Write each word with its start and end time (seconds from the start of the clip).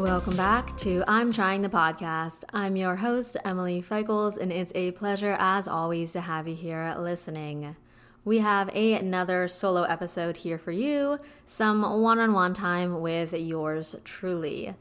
Welcome 0.00 0.34
back 0.34 0.74
to 0.78 1.04
I'm 1.06 1.30
Trying 1.30 1.60
the 1.60 1.68
Podcast. 1.68 2.44
I'm 2.54 2.74
your 2.74 2.96
host, 2.96 3.36
Emily 3.44 3.82
Feichels, 3.82 4.38
and 4.38 4.50
it's 4.50 4.72
a 4.74 4.92
pleasure, 4.92 5.36
as 5.38 5.68
always, 5.68 6.12
to 6.12 6.22
have 6.22 6.48
you 6.48 6.54
here 6.54 6.94
listening. 6.98 7.76
We 8.24 8.38
have 8.38 8.74
a, 8.74 8.94
another 8.94 9.46
solo 9.46 9.82
episode 9.82 10.38
here 10.38 10.56
for 10.56 10.72
you, 10.72 11.18
some 11.44 11.82
one 12.00 12.18
on 12.18 12.32
one 12.32 12.54
time 12.54 13.02
with 13.02 13.34
yours 13.34 13.94
truly. 14.04 14.74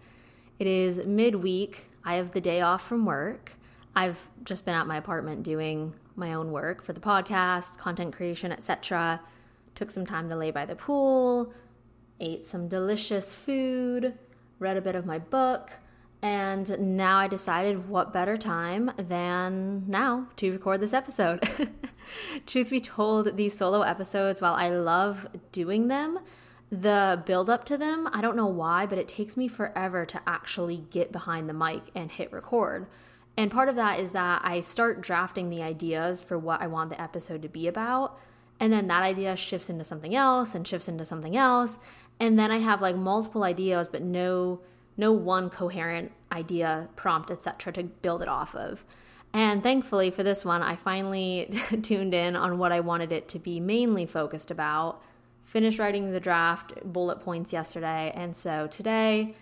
It 0.57 0.67
is 0.67 1.05
midweek. 1.05 1.87
I 2.05 2.15
have 2.15 2.31
the 2.31 2.39
day 2.39 2.61
off 2.61 2.87
from 2.87 3.05
work. 3.05 3.51
I've 3.97 4.29
just 4.45 4.63
been 4.63 4.73
at 4.73 4.87
my 4.87 4.95
apartment 4.95 5.43
doing 5.43 5.93
my 6.15 6.33
own 6.33 6.53
work 6.53 6.81
for 6.81 6.93
the 6.93 7.01
podcast, 7.01 7.77
content 7.77 8.15
creation, 8.15 8.53
etc. 8.53 9.19
Took 9.75 9.91
some 9.91 10.05
time 10.05 10.29
to 10.29 10.37
lay 10.37 10.51
by 10.51 10.63
the 10.63 10.77
pool, 10.77 11.51
ate 12.21 12.45
some 12.45 12.69
delicious 12.69 13.33
food, 13.33 14.17
read 14.59 14.77
a 14.77 14.81
bit 14.81 14.95
of 14.95 15.05
my 15.05 15.19
book, 15.19 15.71
and 16.21 16.97
now 16.97 17.17
I 17.17 17.27
decided 17.27 17.87
what 17.87 18.11
better 18.11 18.37
time 18.37 18.91
than 18.97 19.85
now 19.87 20.27
to 20.35 20.51
record 20.51 20.81
this 20.81 20.93
episode. 20.93 21.47
Truth 22.45 22.69
be 22.69 22.81
told, 22.81 23.37
these 23.37 23.57
solo 23.57 23.81
episodes, 23.81 24.41
while 24.41 24.53
I 24.53 24.69
love 24.69 25.27
doing 25.51 25.87
them, 25.87 26.19
the 26.71 27.23
build 27.25 27.49
up 27.49 27.63
to 27.65 27.77
them, 27.77 28.09
I 28.11 28.21
don't 28.21 28.35
know 28.35 28.47
why, 28.47 28.85
but 28.85 28.99
it 28.99 29.07
takes 29.07 29.37
me 29.37 29.47
forever 29.47 30.05
to 30.05 30.21
actually 30.27 30.83
get 30.91 31.11
behind 31.11 31.49
the 31.49 31.53
mic 31.53 31.83
and 31.95 32.11
hit 32.11 32.31
record. 32.31 32.87
And 33.37 33.49
part 33.49 33.69
of 33.69 33.77
that 33.77 34.01
is 34.01 34.11
that 34.11 34.41
I 34.43 34.59
start 34.59 35.01
drafting 35.01 35.49
the 35.49 35.63
ideas 35.63 36.21
for 36.21 36.37
what 36.37 36.61
I 36.61 36.67
want 36.67 36.89
the 36.89 37.01
episode 37.01 37.41
to 37.43 37.47
be 37.47 37.67
about. 37.67 38.19
And 38.59 38.73
then 38.73 38.87
that 38.87 39.03
idea 39.03 39.35
shifts 39.37 39.69
into 39.69 39.85
something 39.85 40.13
else 40.13 40.53
and 40.53 40.67
shifts 40.67 40.89
into 40.89 41.05
something 41.05 41.37
else. 41.37 41.79
And 42.19 42.37
then 42.37 42.51
I 42.51 42.57
have 42.57 42.81
like 42.81 42.95
multiple 42.95 43.43
ideas, 43.43 43.87
but 43.87 44.01
no 44.01 44.59
no 44.97 45.13
one 45.13 45.49
coherent 45.49 46.11
idea, 46.29 46.89
prompt, 46.97 47.31
etc. 47.31 47.71
to 47.71 47.83
build 47.83 48.21
it 48.21 48.27
off 48.27 48.53
of. 48.53 48.83
And 49.33 49.63
thankfully 49.63 50.11
for 50.11 50.23
this 50.23 50.43
one, 50.43 50.61
I 50.61 50.75
finally 50.75 51.57
tuned 51.81 52.13
in 52.13 52.35
on 52.35 52.57
what 52.57 52.73
I 52.73 52.81
wanted 52.81 53.11
it 53.11 53.29
to 53.29 53.39
be 53.39 53.59
mainly 53.59 54.05
focused 54.05 54.51
about. 54.51 55.01
Finished 55.45 55.79
writing 55.79 56.11
the 56.11 56.19
draft 56.19 56.73
bullet 56.83 57.21
points 57.21 57.53
yesterday, 57.53 58.11
and 58.13 58.35
so 58.35 58.67
today, 58.67 59.35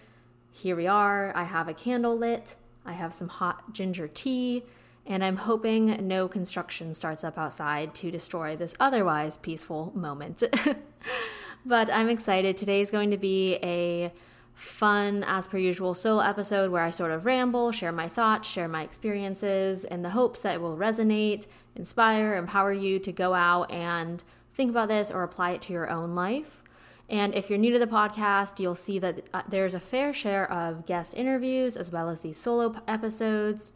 here 0.52 0.76
we 0.76 0.88
are. 0.88 1.36
I 1.36 1.44
have 1.44 1.68
a 1.68 1.74
candle 1.74 2.18
lit, 2.18 2.56
I 2.86 2.94
have 2.94 3.14
some 3.14 3.28
hot 3.28 3.74
ginger 3.74 4.08
tea, 4.08 4.64
and 5.06 5.24
I'm 5.24 5.38
hoping 5.38 6.08
no 6.08 6.28
construction 6.28 6.94
starts 6.94 7.24
up 7.24 7.38
outside 7.38 7.96
to 7.96 8.12
destroy 8.12 8.56
this 8.56 8.76
otherwise 8.80 9.38
peaceful 9.38 9.92
moment. 9.96 10.44
but 11.66 11.90
I'm 11.92 12.10
excited. 12.10 12.58
Today 12.58 12.82
is 12.82 12.92
going 12.92 13.12
to 13.12 13.18
be 13.18 13.56
a 13.64 14.12
fun, 14.54 15.24
as 15.28 15.46
per 15.46 15.58
usual, 15.58 15.94
solo 15.94 16.22
episode 16.22 16.72
where 16.72 16.84
I 16.84 16.90
sort 16.90 17.12
of 17.12 17.26
ramble, 17.26 17.72
share 17.72 17.92
my 17.92 18.08
thoughts, 18.08 18.50
share 18.50 18.68
my 18.68 18.82
experiences, 18.84 19.84
in 19.84 20.02
the 20.02 20.10
hopes 20.10 20.42
that 20.42 20.56
it 20.56 20.62
will 20.62 20.76
resonate, 20.76 21.46
inspire, 21.76 22.36
empower 22.36 22.74
you 22.74 22.98
to 23.00 23.12
go 23.12 23.34
out 23.36 23.72
and 23.72 24.24
think 24.56 24.72
about 24.72 24.88
this 24.88 25.12
or 25.12 25.22
apply 25.24 25.52
it 25.52 25.62
to 25.64 25.74
your 25.74 25.90
own 25.90 26.16
life. 26.16 26.64
And 27.10 27.36
if 27.36 27.50
you're 27.50 27.60
new 27.60 27.72
to 27.72 27.80
the 27.80 27.88
podcast, 27.88 28.60
you'll 28.60 28.76
see 28.76 29.00
that 29.00 29.28
uh, 29.34 29.44
there's 29.48 29.76
a 29.76 29.80
fair 29.80 30.14
share 30.14 30.52
of 30.52 30.86
guest 30.86 31.14
interviews 31.14 31.78
as 31.78 31.92
well 31.92 32.10
as 32.10 32.22
these 32.22 32.38
solo 32.38 32.76
episodes. 32.88 33.72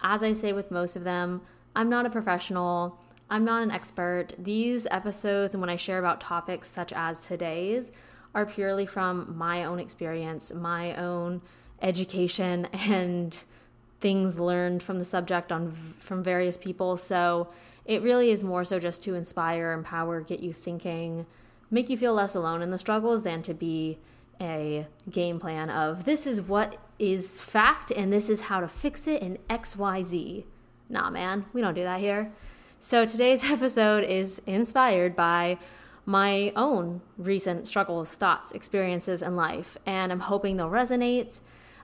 As 0.00 0.22
I 0.22 0.32
say 0.32 0.52
with 0.52 0.70
most 0.70 0.96
of 0.96 1.04
them, 1.04 1.42
I'm 1.76 1.90
not 1.90 2.06
a 2.06 2.10
professional, 2.10 2.98
I'm 3.30 3.44
not 3.44 3.62
an 3.62 3.70
expert. 3.70 4.34
These 4.38 4.86
episodes, 4.90 5.54
and 5.54 5.60
when 5.60 5.70
I 5.70 5.76
share 5.76 5.98
about 5.98 6.20
topics 6.20 6.68
such 6.68 6.92
as 6.92 7.24
today's, 7.24 7.90
are 8.34 8.46
purely 8.46 8.86
from 8.86 9.36
my 9.36 9.64
own 9.64 9.78
experience, 9.78 10.52
my 10.52 10.94
own 10.96 11.40
education, 11.82 12.64
and 12.72 13.36
things 14.00 14.38
learned 14.38 14.82
from 14.82 14.98
the 14.98 15.04
subject 15.04 15.50
on 15.50 15.72
from 15.98 16.22
various 16.22 16.56
people. 16.56 16.96
So 16.96 17.48
it 17.86 18.02
really 18.02 18.30
is 18.30 18.42
more 18.42 18.64
so 18.64 18.78
just 18.78 19.02
to 19.04 19.14
inspire, 19.14 19.72
empower, 19.72 20.20
get 20.20 20.40
you 20.40 20.52
thinking, 20.52 21.26
make 21.70 21.88
you 21.88 21.96
feel 21.96 22.14
less 22.14 22.34
alone 22.34 22.62
in 22.62 22.70
the 22.70 22.78
struggles 22.78 23.22
than 23.22 23.42
to 23.42 23.54
be 23.54 23.98
a 24.40 24.86
game 25.10 25.38
plan 25.38 25.70
of 25.70 26.04
this 26.04 26.26
is 26.26 26.40
what 26.40 26.76
is 26.98 27.40
fact 27.40 27.92
and 27.92 28.12
this 28.12 28.28
is 28.28 28.40
how 28.42 28.60
to 28.60 28.68
fix 28.68 29.06
it 29.06 29.22
in 29.22 29.38
XYZ. 29.48 30.44
Nah, 30.88 31.08
man, 31.10 31.44
we 31.52 31.60
don't 31.60 31.74
do 31.74 31.84
that 31.84 32.00
here. 32.00 32.32
So 32.84 33.06
today's 33.06 33.42
episode 33.50 34.04
is 34.04 34.42
inspired 34.44 35.16
by 35.16 35.56
my 36.04 36.52
own 36.54 37.00
recent 37.16 37.66
struggles, 37.66 38.14
thoughts, 38.14 38.52
experiences 38.52 39.22
in 39.22 39.36
life, 39.36 39.78
and 39.86 40.12
I'm 40.12 40.20
hoping 40.20 40.58
they'll 40.58 40.68
resonate. 40.68 41.40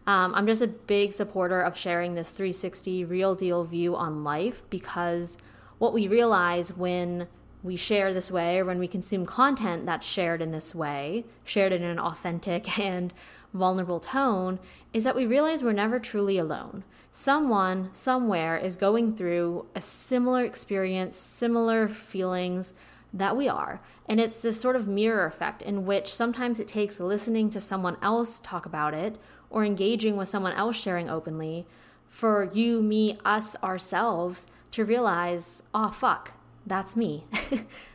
Um, 0.06 0.34
I'm 0.34 0.46
just 0.46 0.60
a 0.60 0.66
big 0.66 1.14
supporter 1.14 1.62
of 1.62 1.74
sharing 1.74 2.12
this 2.12 2.32
360 2.32 3.06
real 3.06 3.34
deal 3.34 3.64
view 3.64 3.96
on 3.96 4.24
life 4.24 4.62
because 4.68 5.38
what 5.78 5.94
we 5.94 6.06
realize 6.06 6.76
when 6.76 7.26
we 7.62 7.76
share 7.76 8.12
this 8.12 8.30
way 8.30 8.58
or 8.58 8.66
when 8.66 8.78
we 8.78 8.86
consume 8.86 9.24
content 9.24 9.86
that's 9.86 10.06
shared 10.06 10.42
in 10.42 10.52
this 10.52 10.74
way, 10.74 11.24
shared 11.44 11.72
in 11.72 11.82
an 11.82 11.98
authentic 11.98 12.78
and 12.78 13.14
vulnerable 13.54 14.00
tone, 14.00 14.58
is 14.92 15.04
that 15.04 15.16
we 15.16 15.24
realize 15.24 15.62
we're 15.62 15.72
never 15.72 15.98
truly 15.98 16.36
alone. 16.36 16.84
Someone, 17.12 17.90
somewhere, 17.92 18.56
is 18.56 18.76
going 18.76 19.16
through 19.16 19.66
a 19.74 19.80
similar 19.80 20.44
experience, 20.44 21.16
similar 21.16 21.88
feelings, 21.88 22.74
that 23.12 23.36
we 23.36 23.48
are. 23.48 23.80
And 24.06 24.20
it's 24.20 24.42
this 24.42 24.60
sort 24.60 24.76
of 24.76 24.86
mirror 24.86 25.26
effect 25.26 25.62
in 25.62 25.84
which 25.84 26.14
sometimes 26.14 26.60
it 26.60 26.68
takes 26.68 27.00
listening 27.00 27.50
to 27.50 27.60
someone 27.60 27.96
else 28.02 28.40
talk 28.40 28.66
about 28.66 28.94
it 28.94 29.18
or 29.50 29.64
engaging 29.64 30.16
with 30.16 30.28
someone 30.28 30.52
else 30.52 30.76
sharing 30.76 31.10
openly 31.10 31.66
for 32.06 32.50
you, 32.52 32.82
me, 32.82 33.18
us, 33.24 33.56
ourselves 33.62 34.46
to 34.72 34.84
realize, 34.84 35.62
oh, 35.74 35.90
fuck, 35.90 36.32
that's 36.66 36.94
me. 36.94 37.24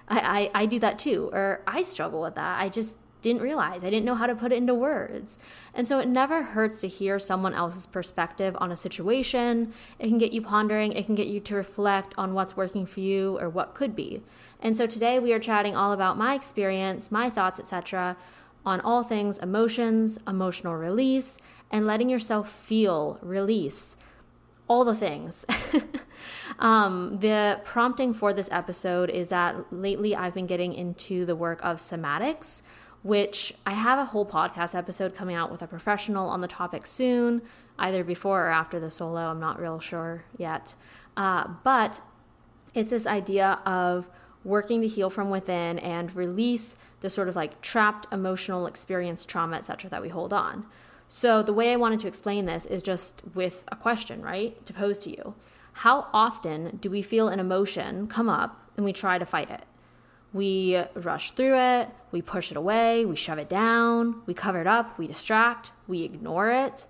I, 0.08 0.52
I, 0.54 0.64
I 0.64 0.66
do 0.66 0.80
that 0.80 1.00
too. 1.00 1.30
Or 1.32 1.62
I 1.66 1.84
struggle 1.84 2.22
with 2.22 2.36
that. 2.36 2.60
I 2.60 2.70
just 2.70 2.98
didn't 3.26 3.42
realize. 3.42 3.84
I 3.84 3.90
didn't 3.90 4.06
know 4.06 4.16
how 4.16 4.28
to 4.28 4.36
put 4.36 4.52
it 4.52 4.58
into 4.58 4.76
words. 4.76 5.40
And 5.74 5.88
so 5.88 6.00
it 6.00 6.08
never 6.08 6.44
hurts 6.44 6.80
to 6.82 6.88
hear 6.88 7.18
someone 7.18 7.56
else's 7.56 7.88
perspective 7.88 8.56
on 8.60 8.72
a 8.72 8.76
situation. 8.76 9.74
It 9.98 10.08
can 10.08 10.20
get 10.20 10.32
you 10.32 10.42
pondering, 10.42 10.94
it 10.94 11.08
can 11.08 11.16
get 11.16 11.28
you 11.28 11.40
to 11.42 11.56
reflect 11.56 12.14
on 12.20 12.36
what's 12.36 12.56
working 12.56 12.86
for 12.86 13.00
you 13.00 13.40
or 13.40 13.50
what 13.50 13.74
could 13.74 13.96
be. 13.96 14.22
And 14.62 14.78
so 14.78 14.86
today 14.86 15.20
we 15.20 15.34
are 15.34 15.40
chatting 15.40 15.76
all 15.76 15.92
about 15.92 16.20
my 16.20 16.36
experience, 16.36 17.12
my 17.12 17.30
thoughts, 17.30 17.60
etc., 17.60 18.16
on 18.64 18.80
all 18.82 19.04
things 19.04 19.40
emotions, 19.40 20.20
emotional 20.28 20.76
release, 20.76 21.38
and 21.72 21.88
letting 21.88 22.10
yourself 22.10 22.52
feel 22.52 23.20
release 23.22 23.98
all 24.68 24.86
the 24.86 24.96
things. 24.96 25.46
um, 26.60 27.14
the 27.20 27.60
prompting 27.64 28.14
for 28.14 28.34
this 28.34 28.50
episode 28.52 29.10
is 29.10 29.30
that 29.30 29.56
lately 29.72 30.16
I've 30.16 30.34
been 30.34 30.48
getting 30.48 30.74
into 30.74 31.26
the 31.26 31.36
work 31.36 31.60
of 31.64 31.78
somatics, 31.78 32.62
which 33.06 33.54
I 33.68 33.74
have 33.74 34.00
a 34.00 34.06
whole 34.06 34.26
podcast 34.26 34.74
episode 34.74 35.14
coming 35.14 35.36
out 35.36 35.52
with 35.52 35.62
a 35.62 35.68
professional 35.68 36.28
on 36.28 36.42
the 36.42 36.48
topic 36.48 36.88
soon, 36.88 37.44
either 37.78 38.04
before 38.04 38.48
or 38.48 38.50
after 38.50 38.80
the 38.80 38.90
solo. 38.90 39.30
I'm 39.30 39.40
not 39.40 39.62
real 39.62 39.80
sure 39.80 40.26
yet. 40.40 40.74
Uh, 41.16 41.50
but 41.64 42.02
it's 42.74 42.90
this 42.90 43.06
idea 43.06 43.60
of 43.64 44.10
working 44.44 44.82
to 44.82 44.88
heal 44.88 45.12
from 45.12 45.30
within 45.30 45.78
and 45.78 46.16
release 46.16 46.78
the 47.02 47.12
sort 47.12 47.30
of 47.30 47.36
like 47.36 47.62
trapped 47.62 48.12
emotional 48.12 48.66
experience, 48.66 49.24
trauma, 49.24 49.58
etc., 49.58 49.88
that 49.92 50.02
we 50.02 50.10
hold 50.10 50.34
on. 50.34 50.66
So, 51.08 51.44
the 51.44 51.54
way 51.54 51.72
I 51.72 51.76
wanted 51.76 52.00
to 52.00 52.08
explain 52.08 52.48
this 52.48 52.66
is 52.66 52.82
just 52.82 53.22
with 53.36 53.66
a 53.72 53.76
question, 53.76 54.24
right? 54.24 54.66
To 54.66 54.74
pose 54.74 54.98
to 55.02 55.12
you. 55.12 55.36
How 55.74 56.08
often 56.12 56.78
do 56.78 56.90
we 56.90 57.04
feel 57.04 57.28
an 57.28 57.40
emotion 57.40 58.08
come 58.08 58.30
up 58.30 58.68
and 58.76 58.84
we 58.84 58.94
try 58.94 59.20
to 59.20 59.28
fight 59.28 59.52
it? 59.52 59.62
We 60.36 60.84
rush 60.96 61.32
through 61.32 61.58
it, 61.58 61.90
we 62.12 62.22
push 62.22 62.52
it 62.52 62.58
away, 62.58 63.06
we 63.06 63.16
shove 63.16 63.38
it 63.38 63.48
down, 63.48 64.22
we 64.26 64.34
cover 64.34 64.60
it 64.60 64.68
up, 64.68 65.00
we 65.00 65.08
distract, 65.08 65.72
we 65.88 66.04
ignore 66.04 66.52
it. 66.52 66.88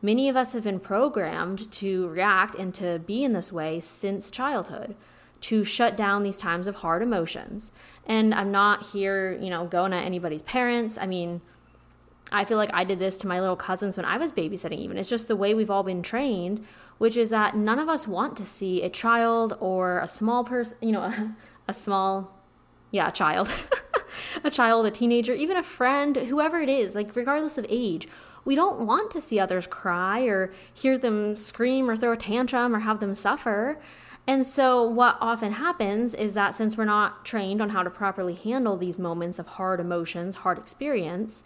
Many 0.00 0.28
of 0.28 0.36
us 0.36 0.52
have 0.52 0.62
been 0.62 0.78
programmed 0.78 1.72
to 1.72 2.06
react 2.06 2.54
and 2.54 2.72
to 2.74 3.00
be 3.00 3.24
in 3.24 3.32
this 3.32 3.50
way 3.50 3.80
since 3.80 4.30
childhood 4.30 4.94
to 5.40 5.64
shut 5.64 5.96
down 5.96 6.22
these 6.22 6.38
times 6.38 6.68
of 6.68 6.76
hard 6.76 7.02
emotions. 7.02 7.72
And 8.06 8.32
I'm 8.32 8.52
not 8.52 8.86
here, 8.86 9.32
you 9.32 9.50
know, 9.50 9.66
going 9.66 9.92
at 9.92 10.04
anybody's 10.04 10.42
parents. 10.42 10.96
I 11.00 11.06
mean, 11.06 11.40
I 12.30 12.44
feel 12.44 12.58
like 12.58 12.70
I 12.72 12.84
did 12.84 13.00
this 13.00 13.16
to 13.18 13.26
my 13.26 13.40
little 13.40 13.56
cousins 13.56 13.96
when 13.96 14.06
I 14.06 14.18
was 14.18 14.30
babysitting, 14.30 14.78
even. 14.78 14.98
It's 14.98 15.08
just 15.08 15.26
the 15.26 15.34
way 15.34 15.52
we've 15.52 15.70
all 15.70 15.82
been 15.82 16.02
trained, 16.04 16.64
which 16.98 17.16
is 17.16 17.30
that 17.30 17.56
none 17.56 17.80
of 17.80 17.88
us 17.88 18.06
want 18.06 18.36
to 18.36 18.44
see 18.44 18.82
a 18.82 18.90
child 18.90 19.56
or 19.58 19.98
a 19.98 20.06
small 20.06 20.44
person, 20.44 20.76
you 20.80 20.92
know, 20.92 21.02
a, 21.02 21.36
a 21.68 21.74
small, 21.74 22.37
yeah, 22.90 23.08
a 23.08 23.12
child, 23.12 23.48
a 24.44 24.50
child, 24.50 24.86
a 24.86 24.90
teenager, 24.90 25.32
even 25.32 25.56
a 25.56 25.62
friend, 25.62 26.16
whoever 26.16 26.58
it 26.58 26.68
is, 26.68 26.94
like 26.94 27.14
regardless 27.14 27.58
of 27.58 27.66
age. 27.68 28.08
We 28.44 28.54
don't 28.54 28.86
want 28.86 29.10
to 29.10 29.20
see 29.20 29.38
others 29.38 29.66
cry 29.66 30.22
or 30.22 30.52
hear 30.72 30.96
them 30.96 31.36
scream 31.36 31.90
or 31.90 31.96
throw 31.96 32.12
a 32.12 32.16
tantrum 32.16 32.74
or 32.74 32.78
have 32.78 33.00
them 33.00 33.14
suffer. 33.14 33.78
And 34.26 34.46
so, 34.46 34.88
what 34.88 35.18
often 35.20 35.52
happens 35.52 36.14
is 36.14 36.34
that 36.34 36.54
since 36.54 36.76
we're 36.76 36.84
not 36.84 37.24
trained 37.24 37.60
on 37.60 37.70
how 37.70 37.82
to 37.82 37.90
properly 37.90 38.34
handle 38.34 38.76
these 38.76 38.98
moments 38.98 39.38
of 39.38 39.46
hard 39.46 39.80
emotions, 39.80 40.36
hard 40.36 40.58
experience, 40.58 41.44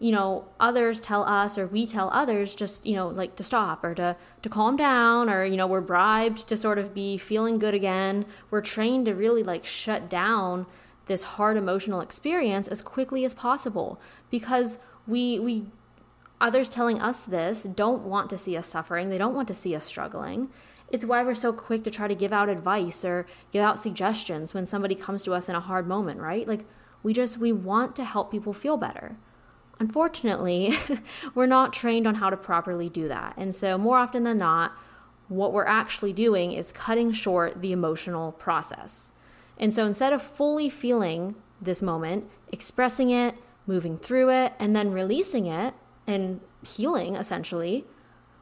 you 0.00 0.10
know, 0.10 0.46
others 0.58 0.98
tell 1.00 1.22
us 1.24 1.58
or 1.58 1.66
we 1.66 1.86
tell 1.86 2.08
others 2.10 2.54
just, 2.54 2.86
you 2.86 2.96
know, 2.96 3.08
like 3.08 3.36
to 3.36 3.42
stop 3.42 3.84
or 3.84 3.94
to 3.94 4.16
to 4.42 4.48
calm 4.48 4.74
down 4.74 5.28
or 5.28 5.44
you 5.44 5.58
know, 5.58 5.66
we're 5.66 5.82
bribed 5.82 6.48
to 6.48 6.56
sort 6.56 6.78
of 6.78 6.94
be 6.94 7.18
feeling 7.18 7.58
good 7.58 7.74
again. 7.74 8.24
We're 8.50 8.62
trained 8.62 9.06
to 9.06 9.14
really 9.14 9.42
like 9.42 9.64
shut 9.66 10.08
down 10.08 10.66
this 11.06 11.22
hard 11.22 11.58
emotional 11.58 12.00
experience 12.00 12.66
as 12.66 12.80
quickly 12.80 13.26
as 13.26 13.34
possible 13.34 14.00
because 14.30 14.78
we 15.06 15.38
we 15.38 15.66
others 16.40 16.70
telling 16.70 16.98
us 16.98 17.26
this 17.26 17.64
don't 17.64 18.04
want 18.04 18.30
to 18.30 18.38
see 18.38 18.56
us 18.56 18.66
suffering. 18.66 19.10
They 19.10 19.18
don't 19.18 19.34
want 19.34 19.48
to 19.48 19.54
see 19.54 19.76
us 19.76 19.84
struggling. 19.84 20.48
It's 20.88 21.04
why 21.04 21.22
we're 21.22 21.34
so 21.34 21.52
quick 21.52 21.84
to 21.84 21.90
try 21.90 22.08
to 22.08 22.14
give 22.14 22.32
out 22.32 22.48
advice 22.48 23.04
or 23.04 23.26
give 23.52 23.62
out 23.62 23.78
suggestions 23.78 24.54
when 24.54 24.64
somebody 24.64 24.94
comes 24.94 25.22
to 25.24 25.34
us 25.34 25.48
in 25.48 25.54
a 25.54 25.60
hard 25.60 25.86
moment, 25.86 26.20
right? 26.20 26.48
Like 26.48 26.64
we 27.02 27.12
just 27.12 27.36
we 27.36 27.52
want 27.52 27.94
to 27.96 28.04
help 28.04 28.30
people 28.30 28.54
feel 28.54 28.78
better. 28.78 29.16
Unfortunately, 29.80 30.76
we're 31.34 31.46
not 31.46 31.72
trained 31.72 32.06
on 32.06 32.14
how 32.14 32.28
to 32.28 32.36
properly 32.36 32.88
do 32.90 33.08
that. 33.08 33.34
And 33.38 33.54
so, 33.54 33.78
more 33.78 33.96
often 33.96 34.24
than 34.24 34.36
not, 34.36 34.72
what 35.28 35.54
we're 35.54 35.64
actually 35.64 36.12
doing 36.12 36.52
is 36.52 36.70
cutting 36.70 37.12
short 37.12 37.62
the 37.62 37.72
emotional 37.72 38.32
process. 38.32 39.10
And 39.58 39.72
so, 39.72 39.86
instead 39.86 40.12
of 40.12 40.20
fully 40.20 40.68
feeling 40.68 41.34
this 41.62 41.80
moment, 41.80 42.28
expressing 42.52 43.08
it, 43.08 43.34
moving 43.66 43.96
through 43.96 44.28
it, 44.30 44.52
and 44.58 44.76
then 44.76 44.92
releasing 44.92 45.46
it 45.46 45.72
and 46.06 46.40
healing 46.62 47.16
essentially, 47.16 47.86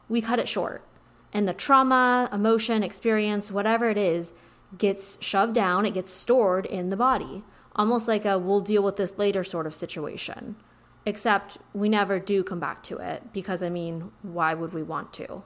we 0.09 0.21
cut 0.21 0.39
it 0.39 0.49
short. 0.49 0.83
And 1.31 1.47
the 1.47 1.53
trauma, 1.53 2.27
emotion, 2.33 2.83
experience, 2.83 3.49
whatever 3.49 3.89
it 3.89 3.97
is, 3.97 4.33
gets 4.77 5.17
shoved 5.21 5.53
down, 5.53 5.85
it 5.85 5.93
gets 5.93 6.11
stored 6.11 6.65
in 6.65 6.89
the 6.89 6.97
body, 6.97 7.43
almost 7.77 8.09
like 8.09 8.25
a 8.25 8.37
we'll 8.37 8.61
deal 8.61 8.83
with 8.83 8.97
this 8.97 9.17
later 9.17 9.43
sort 9.45 9.65
of 9.65 9.73
situation 9.73 10.57
except 11.05 11.57
we 11.73 11.89
never 11.89 12.19
do 12.19 12.43
come 12.43 12.59
back 12.59 12.83
to 12.83 12.97
it 12.97 13.33
because 13.33 13.63
I 13.63 13.69
mean, 13.69 14.11
why 14.21 14.53
would 14.53 14.73
we 14.73 14.83
want 14.83 15.13
to? 15.13 15.43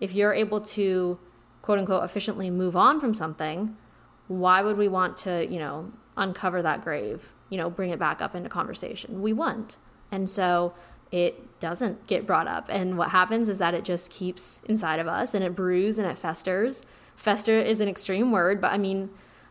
If 0.00 0.12
you're 0.12 0.34
able 0.34 0.60
to 0.60 1.18
quote 1.62 1.78
unquote 1.78 2.04
efficiently 2.04 2.50
move 2.50 2.76
on 2.76 3.00
from 3.00 3.14
something, 3.14 3.76
why 4.28 4.62
would 4.62 4.76
we 4.76 4.88
want 4.88 5.16
to, 5.18 5.46
you 5.50 5.58
know, 5.58 5.92
uncover 6.16 6.62
that 6.62 6.82
grave, 6.82 7.32
you 7.48 7.58
know, 7.58 7.68
bring 7.68 7.90
it 7.90 7.98
back 7.98 8.22
up 8.22 8.34
into 8.34 8.48
conversation? 8.48 9.22
We 9.22 9.32
wouldn't. 9.32 9.76
And 10.12 10.28
so 10.28 10.74
it 11.10 11.58
doesn't 11.60 12.06
get 12.06 12.26
brought 12.26 12.46
up. 12.46 12.66
And 12.68 12.96
what 12.96 13.10
happens 13.10 13.48
is 13.48 13.58
that 13.58 13.74
it 13.74 13.84
just 13.84 14.10
keeps 14.10 14.60
inside 14.66 15.00
of 15.00 15.08
us 15.08 15.34
and 15.34 15.42
it 15.42 15.56
brews 15.56 15.98
and 15.98 16.06
it 16.06 16.16
festers. 16.16 16.82
Fester 17.16 17.58
is 17.58 17.80
an 17.80 17.88
extreme 17.88 18.30
word, 18.30 18.60
but 18.60 18.72
I 18.72 18.78
mean, 18.78 19.10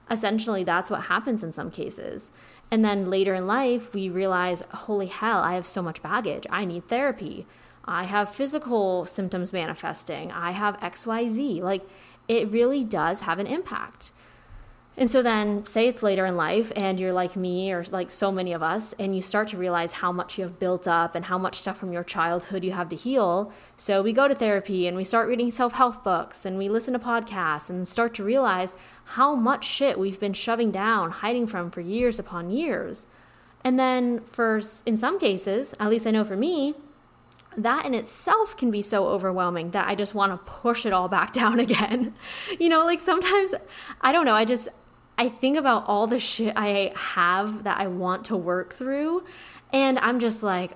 essentially 0.10 0.64
that's 0.64 0.90
what 0.90 1.04
happens 1.04 1.44
in 1.44 1.52
some 1.52 1.70
cases. 1.70 2.32
And 2.72 2.86
then 2.86 3.10
later 3.10 3.34
in 3.34 3.48
life, 3.48 3.94
we 3.94 4.10
realize, 4.10 4.64
holy 4.72 5.08
hell, 5.08 5.40
I 5.40 5.56
have 5.56 5.66
so 5.66 5.82
much 5.82 6.04
baggage. 6.04 6.46
I 6.50 6.66
need 6.66 6.88
therapy. 6.88 7.48
I 7.86 8.04
have 8.04 8.34
physical 8.34 9.06
symptoms 9.06 9.52
manifesting. 9.52 10.32
I 10.32 10.52
have 10.52 10.80
XYZ. 10.80 11.62
Like, 11.62 11.82
it 12.28 12.52
really 12.52 12.84
does 12.84 13.22
have 13.22 13.40
an 13.40 13.48
impact. 13.48 14.12
And 15.00 15.10
so 15.10 15.22
then, 15.22 15.66
say 15.66 15.88
it's 15.88 16.04
later 16.04 16.26
in 16.26 16.36
life, 16.36 16.74
and 16.76 17.00
you're 17.00 17.14
like 17.14 17.38
me 17.38 17.72
or 17.72 17.86
like 17.86 18.10
so 18.10 18.34
many 18.34 18.52
of 18.52 18.62
us, 18.62 18.94
and 19.00 19.16
you 19.16 19.22
start 19.22 19.48
to 19.48 19.58
realize 19.58 19.94
how 19.94 20.12
much 20.12 20.38
you 20.38 20.44
have 20.44 20.60
built 20.60 20.90
up 20.90 21.16
and 21.16 21.24
how 21.24 21.38
much 21.38 21.56
stuff 21.60 21.78
from 21.78 21.94
your 21.94 22.04
childhood 22.04 22.66
you 22.66 22.74
have 22.74 22.90
to 22.90 22.98
heal. 22.98 23.54
So 23.78 24.02
we 24.02 24.12
go 24.12 24.28
to 24.28 24.36
therapy 24.36 24.88
and 24.88 24.98
we 24.98 25.06
start 25.06 25.30
reading 25.30 25.52
self 25.52 25.72
help 25.72 26.04
books 26.04 26.44
and 26.46 26.58
we 26.58 26.68
listen 26.68 26.92
to 26.92 27.00
podcasts 27.00 27.70
and 27.70 27.88
start 27.88 28.14
to 28.16 28.26
realize 28.26 28.74
how 29.06 29.36
much 29.36 29.64
shit 29.64 29.98
we've 29.98 30.20
been 30.20 30.34
shoving 30.34 30.70
down, 30.70 31.12
hiding 31.12 31.48
from 31.48 31.72
for 31.72 31.80
years 31.80 32.20
upon 32.20 32.52
years. 32.52 33.06
And 33.64 33.80
then, 33.80 34.20
for 34.20 34.60
in 34.86 34.98
some 34.98 35.18
cases, 35.18 35.74
at 35.80 35.90
least 35.90 36.08
I 36.08 36.12
know 36.12 36.26
for 36.26 36.36
me, 36.36 36.76
that 37.58 37.86
in 37.86 37.94
itself 37.94 38.56
can 38.56 38.72
be 38.72 38.82
so 38.82 39.08
overwhelming 39.08 39.72
that 39.72 39.88
I 39.88 39.96
just 39.96 40.14
want 40.14 40.32
to 40.32 40.52
push 40.52 40.86
it 40.86 40.94
all 40.94 41.08
back 41.08 41.34
down 41.42 41.60
again. 41.60 42.14
you 42.60 42.70
know, 42.70 42.86
like 42.86 43.00
sometimes, 43.00 43.54
I 44.02 44.12
don't 44.12 44.26
know, 44.26 44.34
I 44.34 44.46
just, 44.46 44.68
I 45.20 45.28
think 45.28 45.58
about 45.58 45.84
all 45.86 46.08
the 46.08 46.18
shit 46.18 46.54
I 46.56 46.94
have 46.96 47.66
that 47.66 47.78
I 47.78 47.88
want 47.88 48.24
to 48.26 48.38
work 48.38 48.74
through, 48.74 49.26
and 49.74 50.00
I'm 50.00 50.20
just 50.20 50.44
like, 50.44 50.72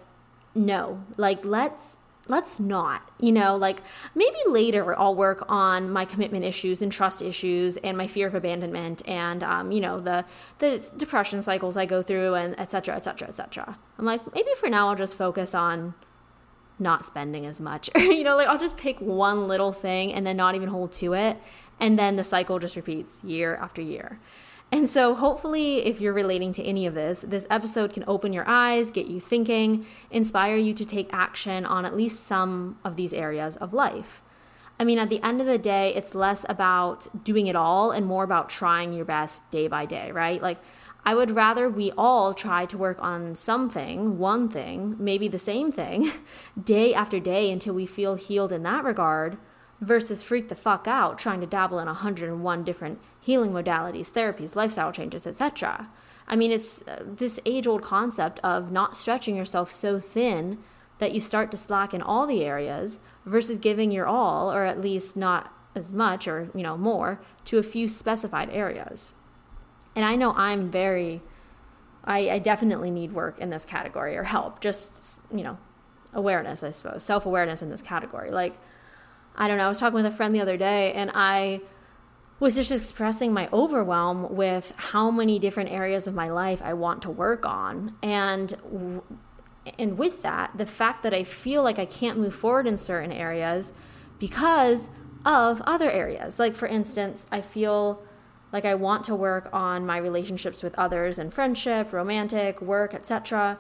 no, 0.53 1.01
like 1.17 1.45
let's 1.45 1.95
let's 2.27 2.57
not 2.57 3.01
you 3.19 3.33
know 3.33 3.57
like 3.57 3.81
maybe 4.15 4.37
later 4.47 4.97
i'll 4.97 5.13
work 5.13 5.43
on 5.49 5.89
my 5.89 6.05
commitment 6.05 6.45
issues 6.45 6.81
and 6.81 6.89
trust 6.89 7.21
issues 7.21 7.75
and 7.75 7.97
my 7.97 8.07
fear 8.07 8.27
of 8.27 8.33
abandonment 8.33 9.05
and 9.09 9.43
um, 9.43 9.73
you 9.73 9.81
know 9.81 9.99
the 9.99 10.23
the 10.59 10.93
depression 10.95 11.41
cycles 11.41 11.75
i 11.75 11.85
go 11.85 12.01
through 12.01 12.33
and 12.33 12.57
etc 12.57 12.95
etc 12.95 13.27
etc 13.27 13.77
i'm 13.99 14.05
like 14.05 14.21
maybe 14.33 14.47
for 14.57 14.69
now 14.69 14.87
i'll 14.87 14.95
just 14.95 15.17
focus 15.17 15.53
on 15.53 15.93
not 16.79 17.05
spending 17.05 17.45
as 17.45 17.61
much. 17.61 17.89
You 17.95 18.23
know 18.23 18.37
like 18.37 18.47
i'll 18.47 18.57
just 18.57 18.77
pick 18.77 18.99
one 18.99 19.49
little 19.49 19.73
thing 19.73 20.13
and 20.13 20.25
then 20.25 20.37
not 20.37 20.55
even 20.55 20.69
hold 20.69 20.93
to 20.93 21.13
it 21.13 21.37
and 21.83 21.99
then 21.99 22.15
the 22.15 22.23
cycle 22.23 22.59
just 22.59 22.77
repeats 22.77 23.21
year 23.25 23.55
after 23.57 23.81
year. 23.81 24.17
And 24.71 24.87
so, 24.87 25.13
hopefully, 25.13 25.85
if 25.85 25.99
you're 25.99 26.13
relating 26.13 26.53
to 26.53 26.63
any 26.63 26.85
of 26.87 26.93
this, 26.93 27.25
this 27.27 27.45
episode 27.49 27.91
can 27.91 28.05
open 28.07 28.31
your 28.31 28.47
eyes, 28.47 28.89
get 28.89 29.07
you 29.07 29.19
thinking, 29.19 29.85
inspire 30.09 30.55
you 30.55 30.73
to 30.75 30.85
take 30.85 31.09
action 31.11 31.65
on 31.65 31.83
at 31.83 31.95
least 31.95 32.23
some 32.23 32.79
of 32.85 32.95
these 32.95 33.11
areas 33.11 33.57
of 33.57 33.73
life. 33.73 34.21
I 34.79 34.85
mean, 34.85 34.97
at 34.97 35.09
the 35.09 35.21
end 35.21 35.41
of 35.41 35.45
the 35.45 35.57
day, 35.57 35.93
it's 35.93 36.15
less 36.15 36.45
about 36.47 37.05
doing 37.25 37.47
it 37.47 37.55
all 37.57 37.91
and 37.91 38.05
more 38.05 38.23
about 38.23 38.49
trying 38.49 38.93
your 38.93 39.05
best 39.05 39.51
day 39.51 39.67
by 39.67 39.85
day, 39.85 40.09
right? 40.11 40.41
Like, 40.41 40.59
I 41.05 41.13
would 41.15 41.31
rather 41.31 41.69
we 41.69 41.91
all 41.97 42.33
try 42.33 42.65
to 42.67 42.77
work 42.77 42.97
on 43.01 43.35
something, 43.35 44.17
one 44.17 44.47
thing, 44.47 44.95
maybe 44.97 45.27
the 45.27 45.37
same 45.37 45.69
thing, 45.69 46.13
day 46.63 46.93
after 46.93 47.19
day 47.19 47.51
until 47.51 47.73
we 47.73 47.85
feel 47.85 48.15
healed 48.15 48.53
in 48.53 48.63
that 48.63 48.85
regard 48.85 49.37
versus 49.83 50.23
freak 50.23 50.47
the 50.47 50.55
fuck 50.55 50.87
out 50.87 51.19
trying 51.19 51.41
to 51.41 51.47
dabble 51.47 51.79
in 51.79 51.87
101 51.87 52.63
different 52.63 52.99
healing 53.19 53.51
modalities, 53.51 54.11
therapies, 54.11 54.55
lifestyle 54.55 54.91
changes, 54.91 55.27
etc. 55.27 55.89
I 56.27 56.35
mean, 56.35 56.51
it's 56.51 56.81
uh, 56.87 57.03
this 57.05 57.39
age 57.45 57.67
old 57.67 57.83
concept 57.83 58.39
of 58.43 58.71
not 58.71 58.95
stretching 58.95 59.35
yourself 59.35 59.71
so 59.71 59.99
thin 59.99 60.57
that 60.99 61.11
you 61.11 61.19
start 61.19 61.51
to 61.51 61.57
slack 61.57 61.93
in 61.93 62.01
all 62.01 62.25
the 62.25 62.43
areas 62.43 62.99
versus 63.25 63.57
giving 63.57 63.91
your 63.91 64.07
all, 64.07 64.51
or 64.51 64.63
at 64.63 64.79
least 64.79 65.17
not 65.17 65.51
as 65.75 65.91
much 65.91 66.27
or, 66.27 66.49
you 66.53 66.63
know, 66.63 66.77
more 66.77 67.19
to 67.45 67.57
a 67.57 67.63
few 67.63 67.87
specified 67.87 68.49
areas. 68.51 69.15
And 69.95 70.05
I 70.05 70.15
know 70.15 70.33
I'm 70.33 70.69
very, 70.69 71.21
I, 72.05 72.29
I 72.29 72.39
definitely 72.39 72.91
need 72.91 73.11
work 73.11 73.39
in 73.39 73.49
this 73.49 73.65
category 73.65 74.15
or 74.15 74.23
help, 74.23 74.61
just, 74.61 75.23
you 75.33 75.43
know, 75.43 75.57
awareness, 76.13 76.63
I 76.63 76.71
suppose, 76.71 77.03
self 77.03 77.25
awareness 77.25 77.61
in 77.61 77.69
this 77.69 77.81
category. 77.81 78.31
Like, 78.31 78.55
I 79.35 79.47
don't 79.47 79.57
know, 79.57 79.65
I 79.65 79.69
was 79.69 79.79
talking 79.79 79.95
with 79.95 80.05
a 80.05 80.11
friend 80.11 80.33
the 80.33 80.41
other 80.41 80.57
day 80.57 80.93
and 80.93 81.11
I 81.13 81.61
was 82.39 82.55
just 82.55 82.71
expressing 82.71 83.33
my 83.33 83.47
overwhelm 83.53 84.35
with 84.35 84.73
how 84.75 85.09
many 85.09 85.39
different 85.39 85.71
areas 85.71 86.07
of 86.07 86.13
my 86.13 86.27
life 86.27 86.61
I 86.61 86.73
want 86.73 87.01
to 87.03 87.09
work 87.09 87.45
on. 87.45 87.95
And 88.03 88.53
and 89.79 89.97
with 89.97 90.23
that, 90.23 90.51
the 90.57 90.65
fact 90.65 91.03
that 91.03 91.13
I 91.13 91.23
feel 91.23 91.63
like 91.63 91.79
I 91.79 91.85
can't 91.85 92.19
move 92.19 92.35
forward 92.35 92.67
in 92.67 92.75
certain 92.75 93.13
areas 93.13 93.71
because 94.19 94.89
of 95.25 95.61
other 95.61 95.89
areas. 95.89 96.37
Like 96.37 96.53
for 96.53 96.67
instance, 96.67 97.25
I 97.31 97.39
feel 97.39 98.03
like 98.51 98.65
I 98.65 98.75
want 98.75 99.05
to 99.05 99.15
work 99.15 99.49
on 99.53 99.85
my 99.85 99.97
relationships 99.97 100.63
with 100.63 100.77
others 100.77 101.17
and 101.17 101.33
friendship, 101.33 101.93
romantic, 101.93 102.61
work, 102.61 102.93
etc. 102.93 103.57